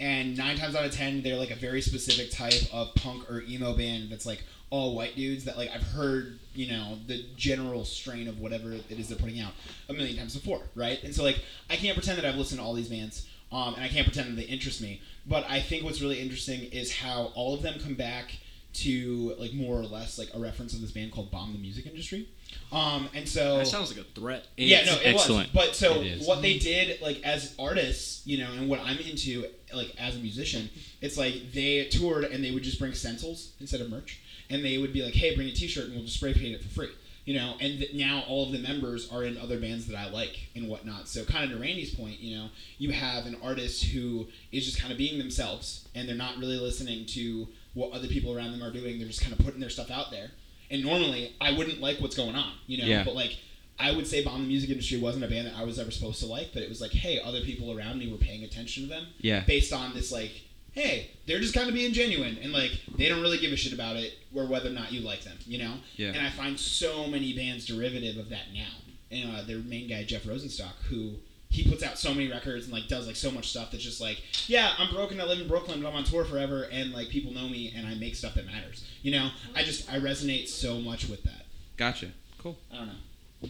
[0.00, 3.42] and nine times out of ten, they're like a very specific type of punk or
[3.42, 7.84] emo band that's like all white dudes that like I've heard, you know, the general
[7.84, 9.52] strain of whatever it is they're putting out
[9.88, 11.02] a million times before, right?
[11.04, 11.40] And so like
[11.70, 14.30] I can't pretend that I've listened to all these bands, um, and I can't pretend
[14.30, 15.00] that they interest me.
[15.26, 18.36] But I think what's really interesting is how all of them come back
[18.74, 21.86] to like more or less like a reference of this band called Bomb the Music
[21.86, 22.28] Industry.
[22.72, 24.46] Um, and so That sounds like a threat.
[24.56, 25.54] yeah, no, it excellent.
[25.54, 25.66] was.
[25.66, 29.94] But so what they did, like as artists, you know, and what I'm into, like
[29.98, 30.68] as a musician,
[31.00, 34.78] it's like they toured and they would just bring stencils instead of merch, and they
[34.78, 36.90] would be like, "Hey, bring a T-shirt and we'll just spray paint it for free."
[37.26, 40.10] You know, and th- now all of the members are in other bands that I
[40.10, 41.08] like and whatnot.
[41.08, 44.78] So, kind of to Randy's point, you know, you have an artist who is just
[44.78, 48.62] kind of being themselves, and they're not really listening to what other people around them
[48.62, 48.98] are doing.
[48.98, 50.32] They're just kind of putting their stuff out there.
[50.70, 52.86] And normally, I wouldn't like what's going on, you know.
[52.86, 53.04] Yeah.
[53.04, 53.36] But like,
[53.78, 56.20] I would say Bomb the Music Industry wasn't a band that I was ever supposed
[56.20, 58.88] to like, but it was like, hey, other people around me were paying attention to
[58.88, 59.40] them Yeah.
[59.46, 60.30] based on this like,
[60.72, 63.72] hey, they're just kind of being genuine and like they don't really give a shit
[63.72, 65.74] about it or whether or not you like them, you know.
[65.96, 66.08] Yeah.
[66.08, 68.66] And I find so many bands derivative of that now.
[69.10, 71.14] And uh, their main guy Jeff Rosenstock, who
[71.54, 74.00] he puts out so many records and like does like so much stuff that's just
[74.00, 77.10] like, yeah, I'm broken, I live in Brooklyn, but I'm on tour forever, and like
[77.10, 78.84] people know me and I make stuff that matters.
[79.02, 81.46] You know, I just I resonate so much with that.
[81.76, 82.10] Gotcha.
[82.38, 82.56] Cool.
[82.72, 83.48] I don't know.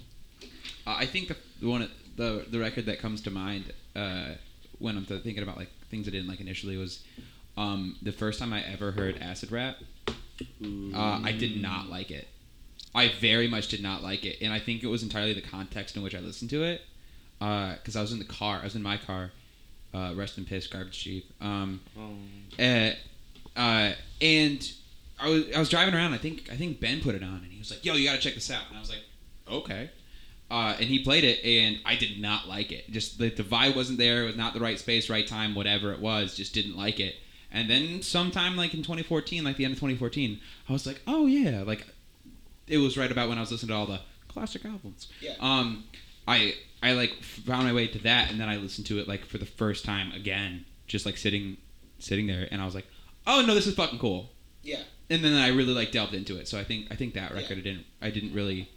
[0.87, 4.33] Uh, I think the, the one the the record that comes to mind uh,
[4.79, 7.03] when I'm thinking about like things I didn't like initially was
[7.57, 9.77] um, the first time I ever heard acid rap.
[10.63, 12.29] Uh, I did not like it.
[12.95, 15.97] I very much did not like it, and I think it was entirely the context
[15.97, 16.83] in which I listened to it.
[17.76, 19.30] Because I was in the car, I was in my car.
[19.92, 21.22] Uh, rest in piss, garbage chief.
[21.40, 21.80] Um,
[22.59, 22.90] uh,
[23.57, 24.72] uh, and
[25.20, 26.14] I was I was driving around.
[26.14, 28.20] I think I think Ben put it on, and he was like, "Yo, you gotta
[28.20, 29.05] check this out." And I was like,
[29.49, 29.90] "Okay."
[30.51, 32.90] Uh, and he played it, and I did not like it.
[32.90, 34.24] Just the, the vibe wasn't there.
[34.24, 36.36] It was not the right space, right time, whatever it was.
[36.36, 37.14] Just didn't like it.
[37.51, 41.26] And then sometime like in 2014, like the end of 2014, I was like, "Oh
[41.26, 41.86] yeah!" Like
[42.66, 45.09] it was right about when I was listening to all the classic albums.
[45.20, 45.34] Yeah.
[45.38, 45.84] Um,
[46.26, 46.55] I
[46.85, 49.39] I like found my way to that, and then I listened to it like for
[49.39, 51.57] the first time again, just like sitting
[51.99, 52.87] sitting there, and I was like,
[53.26, 54.30] "Oh no, this is fucking cool."
[54.62, 54.82] Yeah.
[55.11, 56.47] And then I really like delved into it.
[56.47, 58.68] So I think I think that record I didn't I didn't really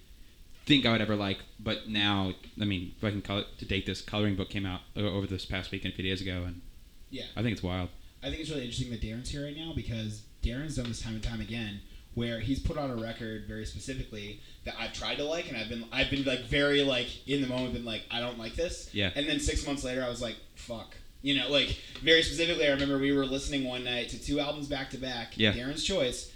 [0.65, 3.65] think I would ever like, but now I mean, if I can call it to
[3.65, 6.43] date, this coloring book came out uh, over this past weekend, a few days ago,
[6.45, 6.61] and
[7.09, 7.25] Yeah.
[7.35, 7.89] I think it's wild.
[8.23, 11.13] I think it's really interesting that Darren's here right now because Darren's done this time
[11.15, 11.81] and time again
[12.17, 15.69] where he's put on a record very specifically that I've tried to like and I've
[15.69, 18.89] been I've been like very like in the moment been like I don't like this.
[18.91, 19.11] Yeah.
[19.15, 20.95] And then six months later I was like, fuck.
[21.21, 24.67] You know, like very specifically I remember we were listening one night to two albums
[24.67, 25.33] back to back.
[25.37, 25.53] Yeah.
[25.53, 26.31] Darren's choice,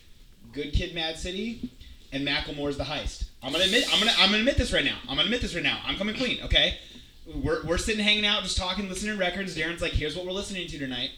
[0.53, 1.71] Good Kid Mad City
[2.13, 3.23] and Macklemore's The Heist.
[3.41, 4.99] I'm gonna admit I'm gonna I'm gonna admit this right now.
[5.09, 5.81] I'm gonna admit this right now.
[5.83, 6.77] I'm coming clean, okay?
[7.25, 9.57] We're, we're sitting hanging out, just talking, listening to records.
[9.57, 11.09] Darren's like, here's what we're listening to tonight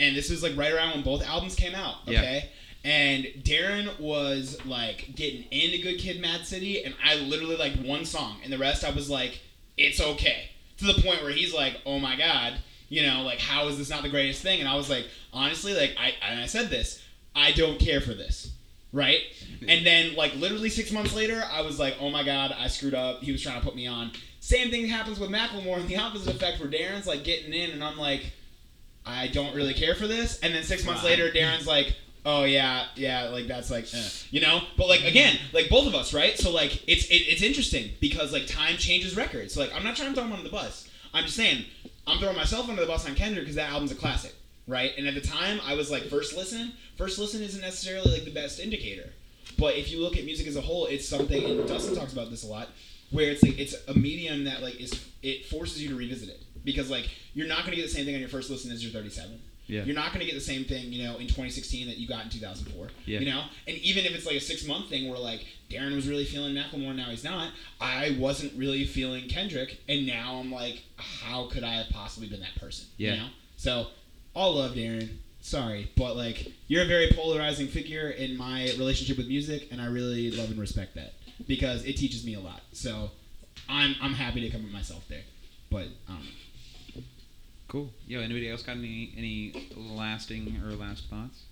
[0.00, 1.96] and this was like right around when both albums came out.
[2.06, 2.42] Yeah.
[2.82, 8.04] And Darren was like getting into Good Kid, Mad City, and I literally like one
[8.06, 9.40] song, and the rest I was like,
[9.76, 10.50] it's okay.
[10.78, 12.54] To the point where he's like, oh my god,
[12.88, 14.60] you know, like how is this not the greatest thing?
[14.60, 17.02] And I was like, honestly, like I and I said this,
[17.36, 18.52] I don't care for this.
[18.92, 19.18] right?
[19.68, 22.94] And then like literally six months later, I was like, oh my god, I screwed
[22.94, 23.22] up.
[23.22, 24.12] He was trying to put me on.
[24.40, 27.84] Same thing happens with Macklemore, and the opposite effect where Darren's like getting in, and
[27.84, 28.32] I'm like,
[29.04, 30.40] I don't really care for this.
[30.40, 31.94] And then six months later, Darren's like,
[32.24, 34.62] oh yeah, yeah, like that's like, eh, you know.
[34.76, 36.36] But like again, like both of us, right?
[36.38, 39.56] So like it's it, it's interesting because like time changes records.
[39.56, 40.88] Like I'm not trying to throw him under the bus.
[41.12, 41.64] I'm just saying
[42.06, 44.34] I'm throwing myself under the bus on Kendrick because that album's a classic,
[44.66, 44.92] right?
[44.96, 46.72] And at the time, I was like first listen.
[46.96, 49.10] First listen isn't necessarily like the best indicator.
[49.58, 52.30] But if you look at music as a whole, it's something, and Dustin talks about
[52.30, 52.68] this a lot,
[53.10, 56.42] where it's like it's a medium that like is it forces you to revisit it
[56.64, 58.82] because like you're not going to get the same thing on your first listen as
[58.82, 59.40] your 37.
[59.70, 59.84] Yeah.
[59.84, 62.24] You're not going to get the same thing, you know, in 2016 that you got
[62.24, 62.88] in 2004.
[63.06, 63.20] Yeah.
[63.20, 66.08] You know, and even if it's like a six month thing where like Darren was
[66.08, 67.52] really feeling Macklemore, now he's not.
[67.80, 72.40] I wasn't really feeling Kendrick, and now I'm like, how could I have possibly been
[72.40, 72.86] that person?
[72.96, 73.12] Yeah.
[73.12, 73.28] You know.
[73.56, 73.86] So,
[74.34, 75.16] all love, Darren.
[75.42, 79.86] Sorry, but like you're a very polarizing figure in my relationship with music, and I
[79.86, 81.14] really love and respect that
[81.46, 82.60] because it teaches me a lot.
[82.72, 83.10] So,
[83.68, 85.22] I'm I'm happy to come at myself there.
[85.70, 86.26] But um,
[87.70, 87.88] Cool.
[88.06, 91.44] Yo, anybody else got any any lasting or last thoughts?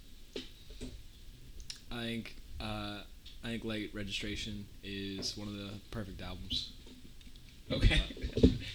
[1.93, 2.99] I think uh,
[3.45, 6.73] I think Late Registration is one of the perfect albums.
[7.71, 8.01] okay,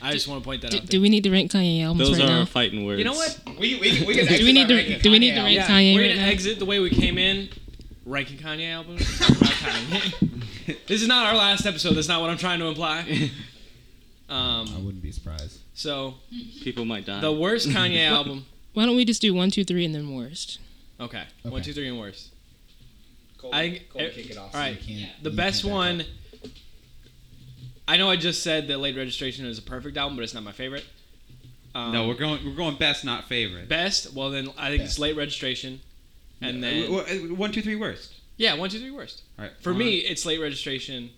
[0.01, 0.85] I just want to point that Do, out.
[0.85, 2.45] do we need to rank Kanye albums Those right are now?
[2.45, 2.99] fighting words.
[2.99, 3.37] You know what?
[3.59, 5.43] we we we can Do we need to- exit do we need to out.
[5.43, 6.27] rank Yeah, Kanye we're gonna now?
[6.27, 7.49] exit the way we came in,
[8.05, 9.01] ranking Kanye albums.
[9.19, 10.77] Kanye.
[10.87, 11.95] this is not our last episode.
[11.95, 12.99] That's not what I'm trying to imply.
[14.29, 15.59] I Um, wouldn't be surprised.
[15.73, 16.15] So
[16.63, 17.19] People might die.
[17.21, 18.45] the worst Kanye album.
[18.73, 20.59] Why don't we just do one, two, three, and then worst?
[20.99, 21.49] Okay, Okay.
[21.49, 22.29] one, two, three, and worst.
[23.37, 24.53] Cole, I- Cole, eh, kick it off.
[24.55, 26.01] all right, So you can't, The you best can't one.
[26.01, 26.07] up.
[27.87, 30.43] I know I just said that Late Registration is a perfect album, but it's not
[30.43, 30.85] my favorite.
[31.75, 33.67] Um, no, we're going we're going best, not favorite.
[33.67, 34.13] best.
[34.13, 35.81] Well, then I think it's Late Registration,
[36.39, 38.13] and Uh, then w- w- one, two, three, worst.
[38.37, 39.23] yeah, one, two, three, worst.
[39.37, 39.53] All right.
[39.59, 41.09] For uh, me, it's Late Registration,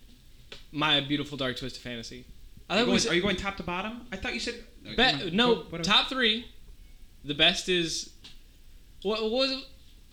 [0.71, 2.25] My Beautiful Dark Twisted Fantasy.
[2.69, 4.07] I are you, thought we going, said, are you going top to bottom?
[4.11, 4.55] I thought you said.
[4.83, 6.45] Be- no, what- what- top three.
[7.23, 8.11] The best is
[9.01, 9.63] what, what was it?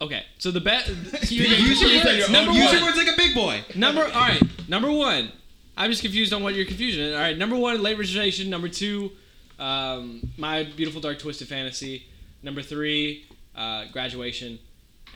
[0.01, 0.89] Okay, so the best.
[1.31, 2.17] Use your Use words.
[2.19, 2.97] your Number own Use your words.
[2.97, 3.63] like a big boy.
[3.77, 4.03] number.
[4.03, 5.31] All right, number one.
[5.77, 7.15] I'm just confused on what your confusion is.
[7.15, 8.51] All right, number one, Late Registration.
[8.51, 9.13] Number two,
[9.59, 12.07] um, My Beautiful Dark Twisted Fantasy.
[12.43, 13.27] Number three,
[13.57, 14.59] uh, Graduation.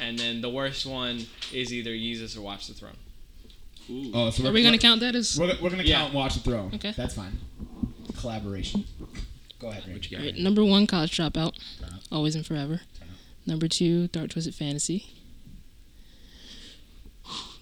[0.01, 2.97] And then the worst one is either Yeezus or Watch the Throne.
[3.91, 4.11] Ooh.
[4.15, 5.39] Oh, so Are we gonna count that as?
[5.39, 6.01] We're, we're gonna Yeah.
[6.03, 6.73] count Watch the Throne.
[6.75, 6.93] Okay.
[6.97, 7.39] That's fine.
[8.19, 8.85] Collaboration.
[9.61, 10.11] Go ahead, What Rich.
[10.11, 10.25] you got?
[10.25, 11.99] right, number one, College Dropout, Turn.
[12.13, 12.81] Always and Forever.
[12.99, 13.09] Turn.
[13.47, 15.07] Number two, Dark Twisted Fantasy.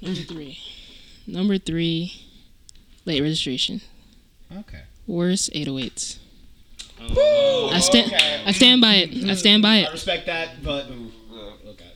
[0.00, 0.58] Number three,
[1.26, 2.12] number three,
[3.04, 3.80] Late Registration.
[4.54, 4.82] Okay.
[5.06, 6.18] Worst 808s.
[7.00, 7.70] Oh.
[7.72, 8.12] I stand.
[8.12, 8.42] okay.
[8.46, 9.24] I stand by it.
[9.28, 9.92] I stand by I it.
[9.92, 10.94] respect that, but okay.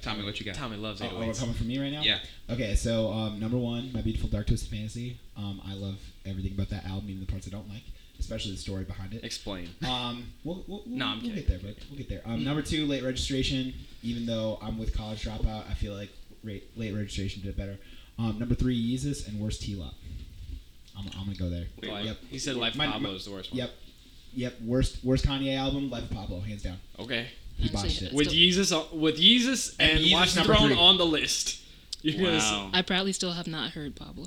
[0.09, 0.54] Tommy, what you got?
[0.54, 1.38] Tommy loves Oh, oh, 808s.
[1.40, 2.02] coming from me right now?
[2.02, 2.18] Yeah.
[2.50, 5.18] Okay, so um, number one, My Beautiful Dark Twisted Fantasy.
[5.36, 7.82] Um, I love everything about that album, even the parts I don't like,
[8.18, 9.22] especially the story behind it.
[9.24, 9.68] Explain.
[9.86, 11.34] Um, we'll, we'll, we'll, No, I'm we'll kidding.
[11.36, 12.22] get there, but we'll get there.
[12.24, 13.74] Um, number two, late registration.
[14.02, 16.11] Even though I'm with college dropout, I feel like
[16.42, 17.78] rate, late registration did better.
[18.18, 19.92] Um, number three, Yeezus, and worst TLOP.
[20.96, 21.66] I'm, I'm gonna go there.
[21.82, 22.16] Wait, Like, Yep.
[22.30, 23.59] He said Life of My- Pablo my- is the worst one.
[23.59, 23.70] Yep,
[24.34, 24.61] yep.
[24.62, 26.78] Worst worst Kanye album, Life of Pablo, hands down.
[26.98, 27.28] Okay.
[27.59, 28.12] He Honestly, botched it.
[28.14, 30.76] With Yeezus, on- with Yeezus and, And Yeezus Watch the Throne three.
[30.78, 31.61] on the list.
[32.02, 32.70] You're Wow.
[32.72, 34.26] I proudly still have not heard Pablo.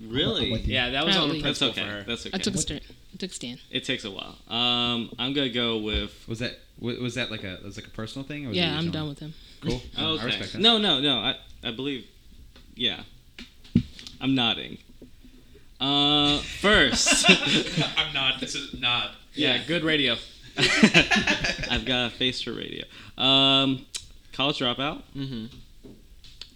[0.00, 0.54] Really?
[0.60, 1.38] Yeah, that was on Proudly.
[1.38, 1.90] the That's principle okay.
[1.90, 2.04] for her.
[2.06, 2.36] That's okay.
[2.36, 2.80] I took a stand.
[3.12, 3.60] I took a stand.
[3.70, 4.38] It takes a while.
[4.48, 6.24] Um, I'm gonna go with.
[6.28, 8.46] Was that was that like a was like a personal thing?
[8.46, 9.34] Or was Yeah, I'm done with him.
[9.60, 9.82] Cool.
[9.98, 10.26] Oh, I okay.
[10.26, 10.60] respect that.
[10.62, 11.18] No, no, no.
[11.18, 12.06] I, I believe.
[12.74, 13.02] Yeah.
[14.20, 14.78] I'm nodding.
[15.80, 17.26] Uh, first.
[17.98, 18.40] I'm not.
[18.40, 19.10] This is not.
[19.34, 20.16] Yeah, good radio.
[21.70, 22.84] I've got a face for radio.
[23.18, 23.86] Um,
[24.32, 25.02] college dropout.
[25.16, 25.46] Mm-hmm.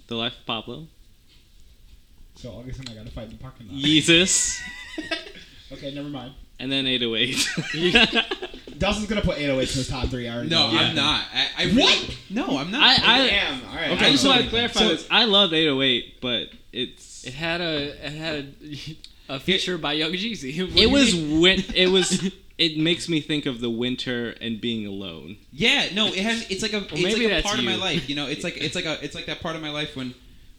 [0.09, 0.87] The life of Pablo.
[2.37, 3.77] So August and I gotta fight in the parking lot.
[3.79, 4.61] Jesus.
[5.73, 6.33] Okay, never mind.
[6.61, 7.35] and then 808.
[8.79, 10.29] Dustin's gonna put 808 in his top three.
[10.29, 10.79] I already No, know.
[10.79, 11.25] I'm not.
[11.35, 12.17] I, I what?
[12.31, 12.83] No, I'm not.
[12.85, 12.95] I-
[13.25, 13.69] I- Damn.
[13.69, 13.91] All right.
[13.91, 14.97] okay, I just want to clarify anything.
[14.99, 15.09] this.
[15.11, 17.27] I love 808, but it's.
[17.27, 20.57] It had a it had a, a feature by Young Jeezy.
[20.71, 21.41] What It was mean?
[21.41, 22.33] win- It was.
[22.59, 25.37] It makes me think of the winter and being alone.
[25.53, 26.51] Yeah, no, it has.
[26.51, 26.79] It's like a.
[26.79, 28.09] it's maybe like a that's part of my life.
[28.09, 29.03] You know, it's like it's like a.
[29.05, 30.15] It's like that part of my life when,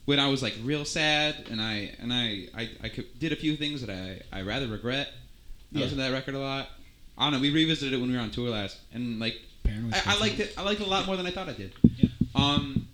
[0.06, 3.36] when I was like real sad and I and I I, I could, did a
[3.36, 5.08] few things that I I rather regret.
[5.10, 5.82] I Yeah.
[5.86, 6.70] listened to that record a lot.
[7.18, 7.40] I don't know.
[7.40, 10.40] We revisited it when we were on tour last, and like Paranoid I, I liked
[10.40, 10.54] it.
[10.56, 11.74] I liked it a lot more than I thought I did.
[11.98, 12.10] Yeah.
[12.36, 12.88] Um,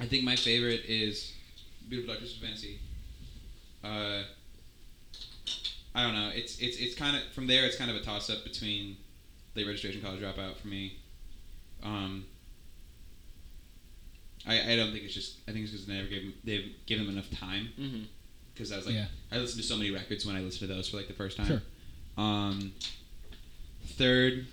[0.00, 1.32] I think my favorite is
[1.88, 2.80] Beautiful Dark Twisted Fantasy.
[3.84, 4.22] Uh,
[5.94, 6.30] I don't know.
[6.34, 7.64] It's it's it's kind of from there.
[7.64, 8.96] It's kind of a toss up between
[9.54, 10.98] late registration, college dropout for me.
[11.82, 12.24] Um,
[14.46, 15.38] I, I don't think it's just.
[15.48, 17.68] I think it's because they never gave him, they've given him enough time.
[17.78, 18.02] Mm-hmm.
[18.52, 19.06] Because I was like, Yeah.
[19.32, 21.36] I listened to so many records when I listened to those for like the first
[21.36, 21.46] time.
[21.46, 21.62] Sure.
[22.16, 22.72] Um,
[23.86, 24.46] third,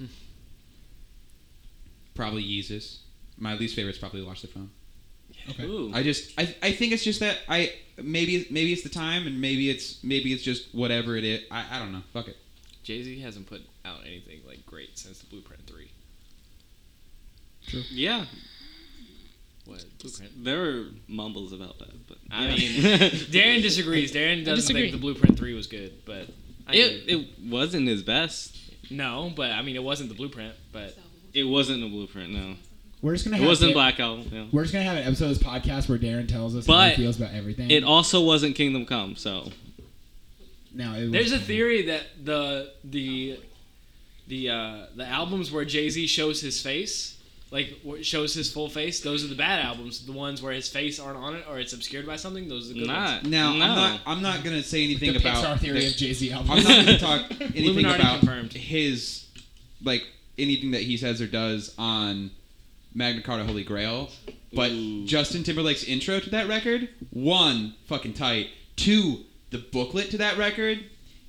[2.15, 2.99] probably Yeezus.
[3.37, 4.69] My least favorite is probably Watch the Phone.
[5.49, 5.63] Okay.
[5.65, 5.91] Ooh.
[5.93, 9.41] I just I, I think it's just that I maybe maybe it's the time and
[9.41, 11.41] maybe it's maybe it's just whatever it is.
[11.51, 12.01] I, I don't know.
[12.13, 12.37] Fuck it.
[12.83, 15.91] Jay Z hasn't put out anything like great since the Blueprint Three.
[17.67, 17.83] True.
[17.91, 18.25] Yeah,
[19.65, 20.43] What Blueprint?
[20.43, 22.55] there were mumbles about that, but I yeah.
[22.55, 22.71] mean,
[23.31, 24.11] Darren disagrees.
[24.11, 24.81] Darren doesn't disagree.
[24.89, 26.27] think the Blueprint Three was good, but
[26.67, 28.57] I it mean, it wasn't his best.
[28.89, 30.55] no, but I mean, it wasn't the Blueprint.
[30.73, 30.97] But
[31.33, 32.33] It wasn't a blueprint.
[32.33, 32.55] No,
[33.01, 33.37] We're just gonna.
[33.37, 34.27] it Have wasn't Dar- Black Album.
[34.31, 34.45] Yeah.
[34.51, 36.89] We're just gonna have an episode of this podcast where Darren tells us how But
[36.95, 37.71] he feels about everything.
[37.71, 39.15] It also wasn't Kingdom Come.
[39.15, 39.49] So
[40.73, 43.39] no, it was, there's a theory that the the
[44.27, 47.17] the uh, the albums where Jay Z shows his face,
[47.49, 50.05] like where- shows his full face, those are the bad albums.
[50.05, 52.73] The ones where his face aren't on it or it's obscured by something, those are
[52.75, 53.23] the good ones.
[53.23, 53.63] not Now no.
[53.63, 56.31] I'm not I'm not gonna say the anything Pixar about theory the- of Jay Z
[56.31, 56.63] I'm albums.
[56.67, 58.53] not gonna talk anything Illuminati about confirmed.
[58.53, 59.25] his
[59.83, 62.29] like anything that he says or does on
[62.93, 64.09] Magna Carta Holy Grail.
[64.53, 65.05] But Ooh.
[65.05, 68.49] Justin Timberlake's intro to that record, one, fucking tight.
[68.75, 70.83] Two, the booklet to that record,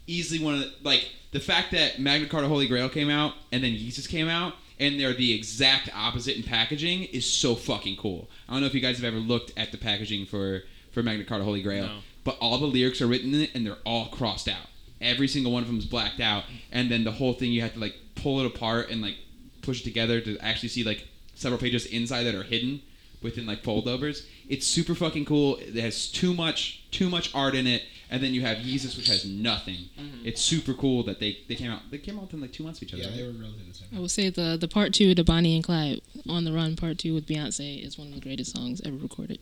[0.06, 3.62] easily one of the, like the fact that Magna Carta Holy Grail came out and
[3.62, 8.28] then Yeezus came out and they're the exact opposite in packaging is so fucking cool.
[8.48, 11.24] I don't know if you guys have ever looked at the packaging for for Magna
[11.24, 11.98] Carta Holy Grail, No.
[12.24, 14.66] but all the lyrics are written in it and they're all crossed out.
[15.00, 17.72] Every single one of them is blacked out, and then the whole thing you have
[17.74, 19.16] to like pull it apart and like
[19.62, 21.08] push it together to actually see like
[21.42, 22.80] several pages inside that are hidden
[23.22, 24.26] within like foldovers.
[24.48, 25.56] It's super fucking cool.
[25.56, 29.08] It has too much too much art in it, and then you have Yeezus, which
[29.08, 29.88] has nothing.
[29.98, 30.26] Mm-hmm.
[30.26, 31.80] It's super cool that they, they came out.
[31.90, 33.02] They came out within like two months of each other.
[33.02, 33.16] yeah, right?
[33.16, 33.88] they were relatively the same.
[33.94, 36.98] I will say the the part two to Bonnie and Clyde on the Run part
[36.98, 39.38] two with Beyonce is one of the greatest songs ever recorded.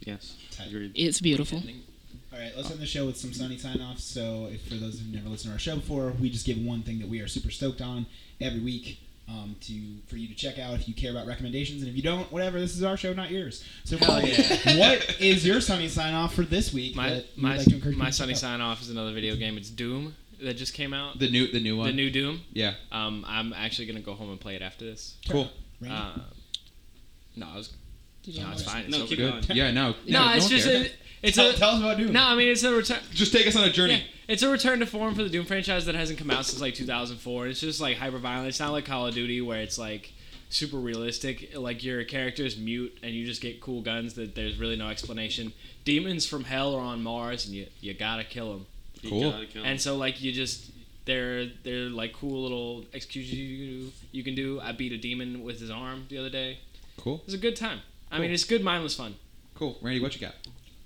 [0.00, 0.36] yes,
[0.66, 0.92] agreed.
[0.94, 1.62] It's beautiful.
[2.32, 4.02] All right, let's end the show with some sunny sign offs.
[4.02, 6.82] So, if for those who've never listened to our show before, we just give one
[6.82, 8.06] thing that we are super stoked on
[8.40, 8.98] every week
[9.28, 9.72] um, to
[10.06, 12.60] for you to check out if you care about recommendations, and if you don't, whatever.
[12.60, 13.64] This is our show, not yours.
[13.84, 14.78] So, Hell Paul, yeah.
[14.78, 16.94] what is your sunny sign off for this week?
[16.96, 19.56] My that you would my like my sunny sign off is another video game.
[19.56, 21.18] It's Doom that just came out.
[21.18, 21.86] The new the new one.
[21.86, 22.42] The new Doom.
[22.52, 22.74] yeah.
[22.92, 25.16] Um, I'm actually gonna go home and play it after this.
[25.28, 25.48] Cool.
[25.80, 25.96] Randy?
[25.96, 26.20] Uh,
[27.36, 27.72] no, I was.
[28.22, 28.84] Did you No, it's fine.
[28.84, 29.30] It's No, keep Good.
[29.30, 29.44] going.
[29.56, 29.70] Yeah.
[29.70, 29.90] No.
[29.90, 30.86] No, yeah, it's just care.
[31.24, 32.12] A, it's tell, a tell us about Doom.
[32.12, 32.24] no.
[32.24, 32.98] I mean, it's a return.
[33.12, 33.94] just take us on a journey.
[33.94, 36.60] Yeah, it's a return to form for the Doom franchise that hasn't come out since
[36.60, 37.48] like 2004.
[37.48, 38.48] It's just like hyper violent.
[38.48, 40.12] It's not like Call of Duty where it's like
[40.50, 41.50] super realistic.
[41.56, 44.88] Like your character is mute and you just get cool guns that there's really no
[44.88, 45.52] explanation.
[45.84, 48.66] Demons from hell are on Mars and you you gotta kill them.
[49.08, 49.30] Cool.
[49.32, 50.70] gotta kill And so like you just
[51.04, 54.60] they're they're like cool little executions you, you can do.
[54.60, 56.58] I beat a demon with his arm the other day.
[56.96, 57.16] Cool.
[57.16, 57.80] It was a good time.
[58.10, 59.16] I mean, it's good mindless fun.
[59.56, 59.76] Cool.
[59.82, 60.34] Randy, what you got?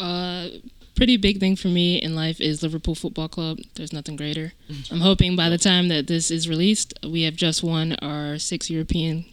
[0.01, 0.49] Uh,
[0.95, 3.59] pretty big thing for me in life is Liverpool Football Club.
[3.75, 4.53] There's nothing greater.
[4.91, 8.71] I'm hoping by the time that this is released, we have just won our sixth
[8.71, 9.25] European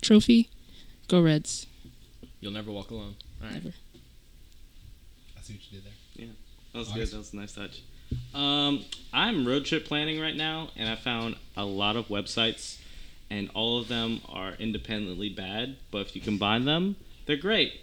[0.00, 0.48] trophy.
[1.08, 1.66] Go Reds!
[2.40, 3.14] You'll never walk alone.
[3.42, 3.54] All right.
[3.54, 3.74] Never.
[5.36, 5.92] I see what you did there.
[6.26, 6.32] Yeah,
[6.72, 7.12] that was August?
[7.12, 7.14] good.
[7.14, 7.82] That was a nice touch.
[8.34, 12.78] Um, I'm road trip planning right now, and I found a lot of websites,
[13.30, 15.76] and all of them are independently bad.
[15.90, 16.96] But if you combine them,
[17.26, 17.80] they're great.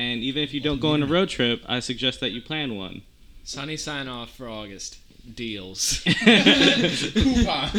[0.00, 2.74] And even if you don't go on a road trip, I suggest that you plan
[2.74, 3.02] one.
[3.44, 4.96] Sunny sign off for August.
[5.34, 6.00] Deals.
[6.24, 7.74] Coupons.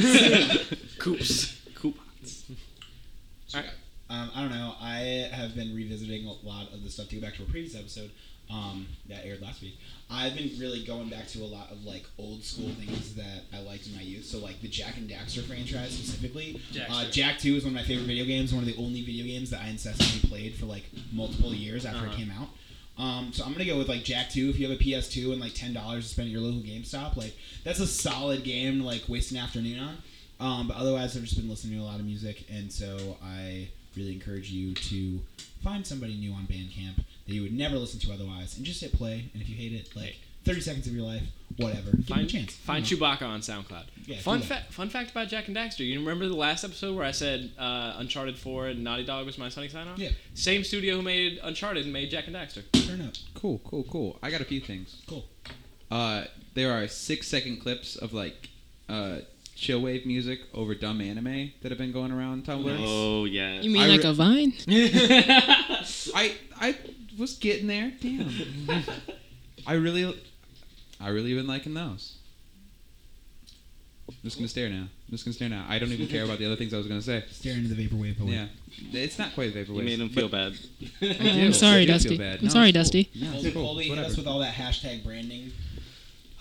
[0.99, 1.59] Coops.
[1.73, 2.45] Coupons.
[4.07, 4.75] Um, I don't know.
[4.79, 7.75] I have been revisiting a lot of the stuff to go back to a previous
[7.75, 8.11] episode
[8.51, 9.77] um, that aired last week.
[10.09, 13.59] I've been really going back to a lot of like old school things that I
[13.61, 14.25] liked in my youth.
[14.25, 16.59] So like the Jak and Daxter franchise specifically.
[16.89, 18.53] Uh, Jak Two is one of my favorite video games.
[18.53, 20.83] One of the only video games that I incessantly played for like
[21.13, 22.17] multiple years after it Uh-huh.
[22.17, 22.49] came out.
[22.97, 24.49] Um, so I'm gonna go with like Jak Two.
[24.49, 27.15] If you have a PS2 and like ten dollars to spend at your local GameStop,
[27.15, 27.33] like
[27.63, 29.97] that's a solid game to like waste an afternoon on.
[30.41, 33.69] Um, but otherwise, I've just been listening to a lot of music, and so I
[33.95, 35.19] really encourage you to
[35.63, 38.93] find somebody new on Bandcamp that you would never listen to otherwise, and just hit
[38.93, 39.29] play.
[39.33, 41.21] And if you hate it, like 30 seconds of your life,
[41.57, 42.53] whatever, give them a Find, chance.
[42.55, 43.05] find You know.
[43.05, 43.83] Chewbacca on SoundCloud.
[44.07, 44.73] Yeah, fun fact.
[44.73, 45.85] Fun fact about Jak and Daxter.
[45.85, 49.37] You remember the last episode where I said uh, Uncharted 4 and Naughty Dog was
[49.37, 49.99] my Sunny sign off?
[49.99, 50.09] Yeah.
[50.33, 52.63] Same studio who made Uncharted made Jak and Daxter.
[52.87, 53.13] Turn up.
[53.35, 53.59] Cool.
[53.63, 53.83] Cool.
[53.83, 54.19] Cool.
[54.23, 55.01] I got a few things.
[55.07, 55.25] Cool.
[55.91, 56.23] Uh,
[56.55, 58.49] there are six second clips of like
[58.89, 59.17] uh,
[59.55, 62.77] chill wave music over dumb anime that have been going around Tumblr.
[62.79, 63.61] Oh yeah.
[63.61, 64.53] You mean I like re- a vine?
[64.67, 66.75] I I
[67.21, 67.93] was getting there.
[68.01, 68.29] Damn.
[69.67, 70.19] I really
[70.99, 72.17] I really been liking those.
[74.09, 74.81] I'm just gonna stare now.
[74.81, 75.65] I'm just gonna stare now.
[75.69, 77.23] I don't even care about the other things I was gonna say.
[77.31, 78.17] Stare into the vaporwave.
[78.19, 78.29] poet.
[78.31, 78.47] Yeah,
[78.91, 79.77] it's not quite vaporwave.
[79.77, 80.53] You made him feel bad.
[81.01, 81.53] I I'm do.
[81.53, 82.43] sorry, I do feel Dusty.
[82.43, 82.81] I'm sorry, it's cool.
[82.83, 83.09] Dusty.
[83.15, 83.65] No, it's cool.
[83.65, 84.21] Colby, It's hit us whatever.
[84.21, 85.51] with all that hashtag branding.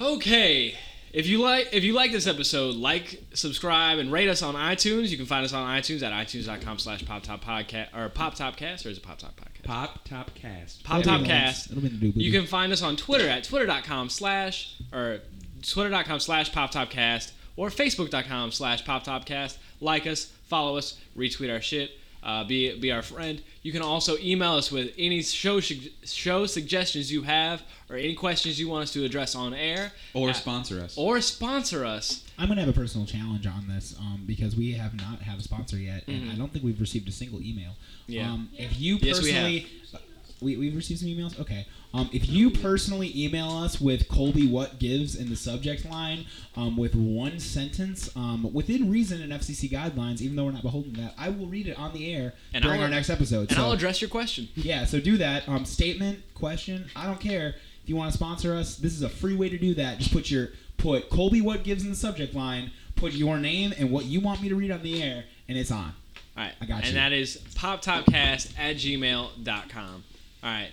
[0.01, 0.75] Okay.
[1.13, 5.09] If you like if you like this episode, like, subscribe, and rate us on iTunes.
[5.09, 8.57] You can find us on iTunes at itunes.com slash pop top podcast or pop top
[8.57, 9.65] cast or is it pop top podcast?
[9.65, 10.85] Pop Top Cast.
[10.85, 11.59] Pop top be in the links.
[11.59, 11.71] cast.
[11.71, 15.21] It'll be the doobly You can find us on Twitter at twitter.com slash or
[15.63, 19.59] twitter.com slash pop top cast or facebook.com slash pop top cast.
[19.81, 21.91] Like us, follow us, retweet our shit.
[22.23, 23.41] Uh, be be our friend.
[23.63, 28.61] You can also email us with any show show suggestions you have or any questions
[28.61, 30.95] you want us to address on air Or at- sponsor us.
[30.99, 32.23] or sponsor us.
[32.39, 35.43] I'm gonna have a personal challenge on this um, because we have not had a
[35.43, 36.33] sponsor yet, and Mhm.
[36.33, 37.77] I don't think we've received a single email.
[38.07, 38.31] Yeah.
[38.33, 39.99] Um, if you Yes, we personally, we
[40.41, 41.39] we, we've received some emails.
[41.41, 41.67] Okay.
[41.93, 46.27] Um, if you personally email us with Colby what gives in the subject line,
[46.57, 50.95] um, with one sentence, um, within reason and FCC guidelines, even though we're not beholden
[50.95, 53.49] to that, I will read it on the air And during I'll- our next episode.
[53.49, 54.49] And so, I'll address your question.
[54.55, 55.49] yeah, so do that.
[55.49, 56.87] Um, statement, question.
[56.95, 58.77] I don't care if you want to sponsor us.
[58.77, 59.99] This is a free way to do that.
[59.99, 62.71] Just put your put Colby what gives in the subject line.
[62.95, 65.71] Put your name and what you want me to read on the air, and it's
[65.71, 65.95] on.
[66.37, 66.53] All right.
[66.61, 66.89] I got and you.
[66.91, 70.05] And that is poptopcast at gmail.com.
[70.43, 70.71] All right.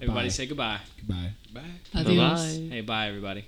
[0.00, 0.32] Everybody bye.
[0.32, 0.80] say goodbye.
[0.98, 1.32] Goodbye.
[1.52, 2.00] Bye.
[2.00, 2.56] Adios.
[2.56, 2.68] Bye.
[2.70, 3.44] Hey, bye, everybody.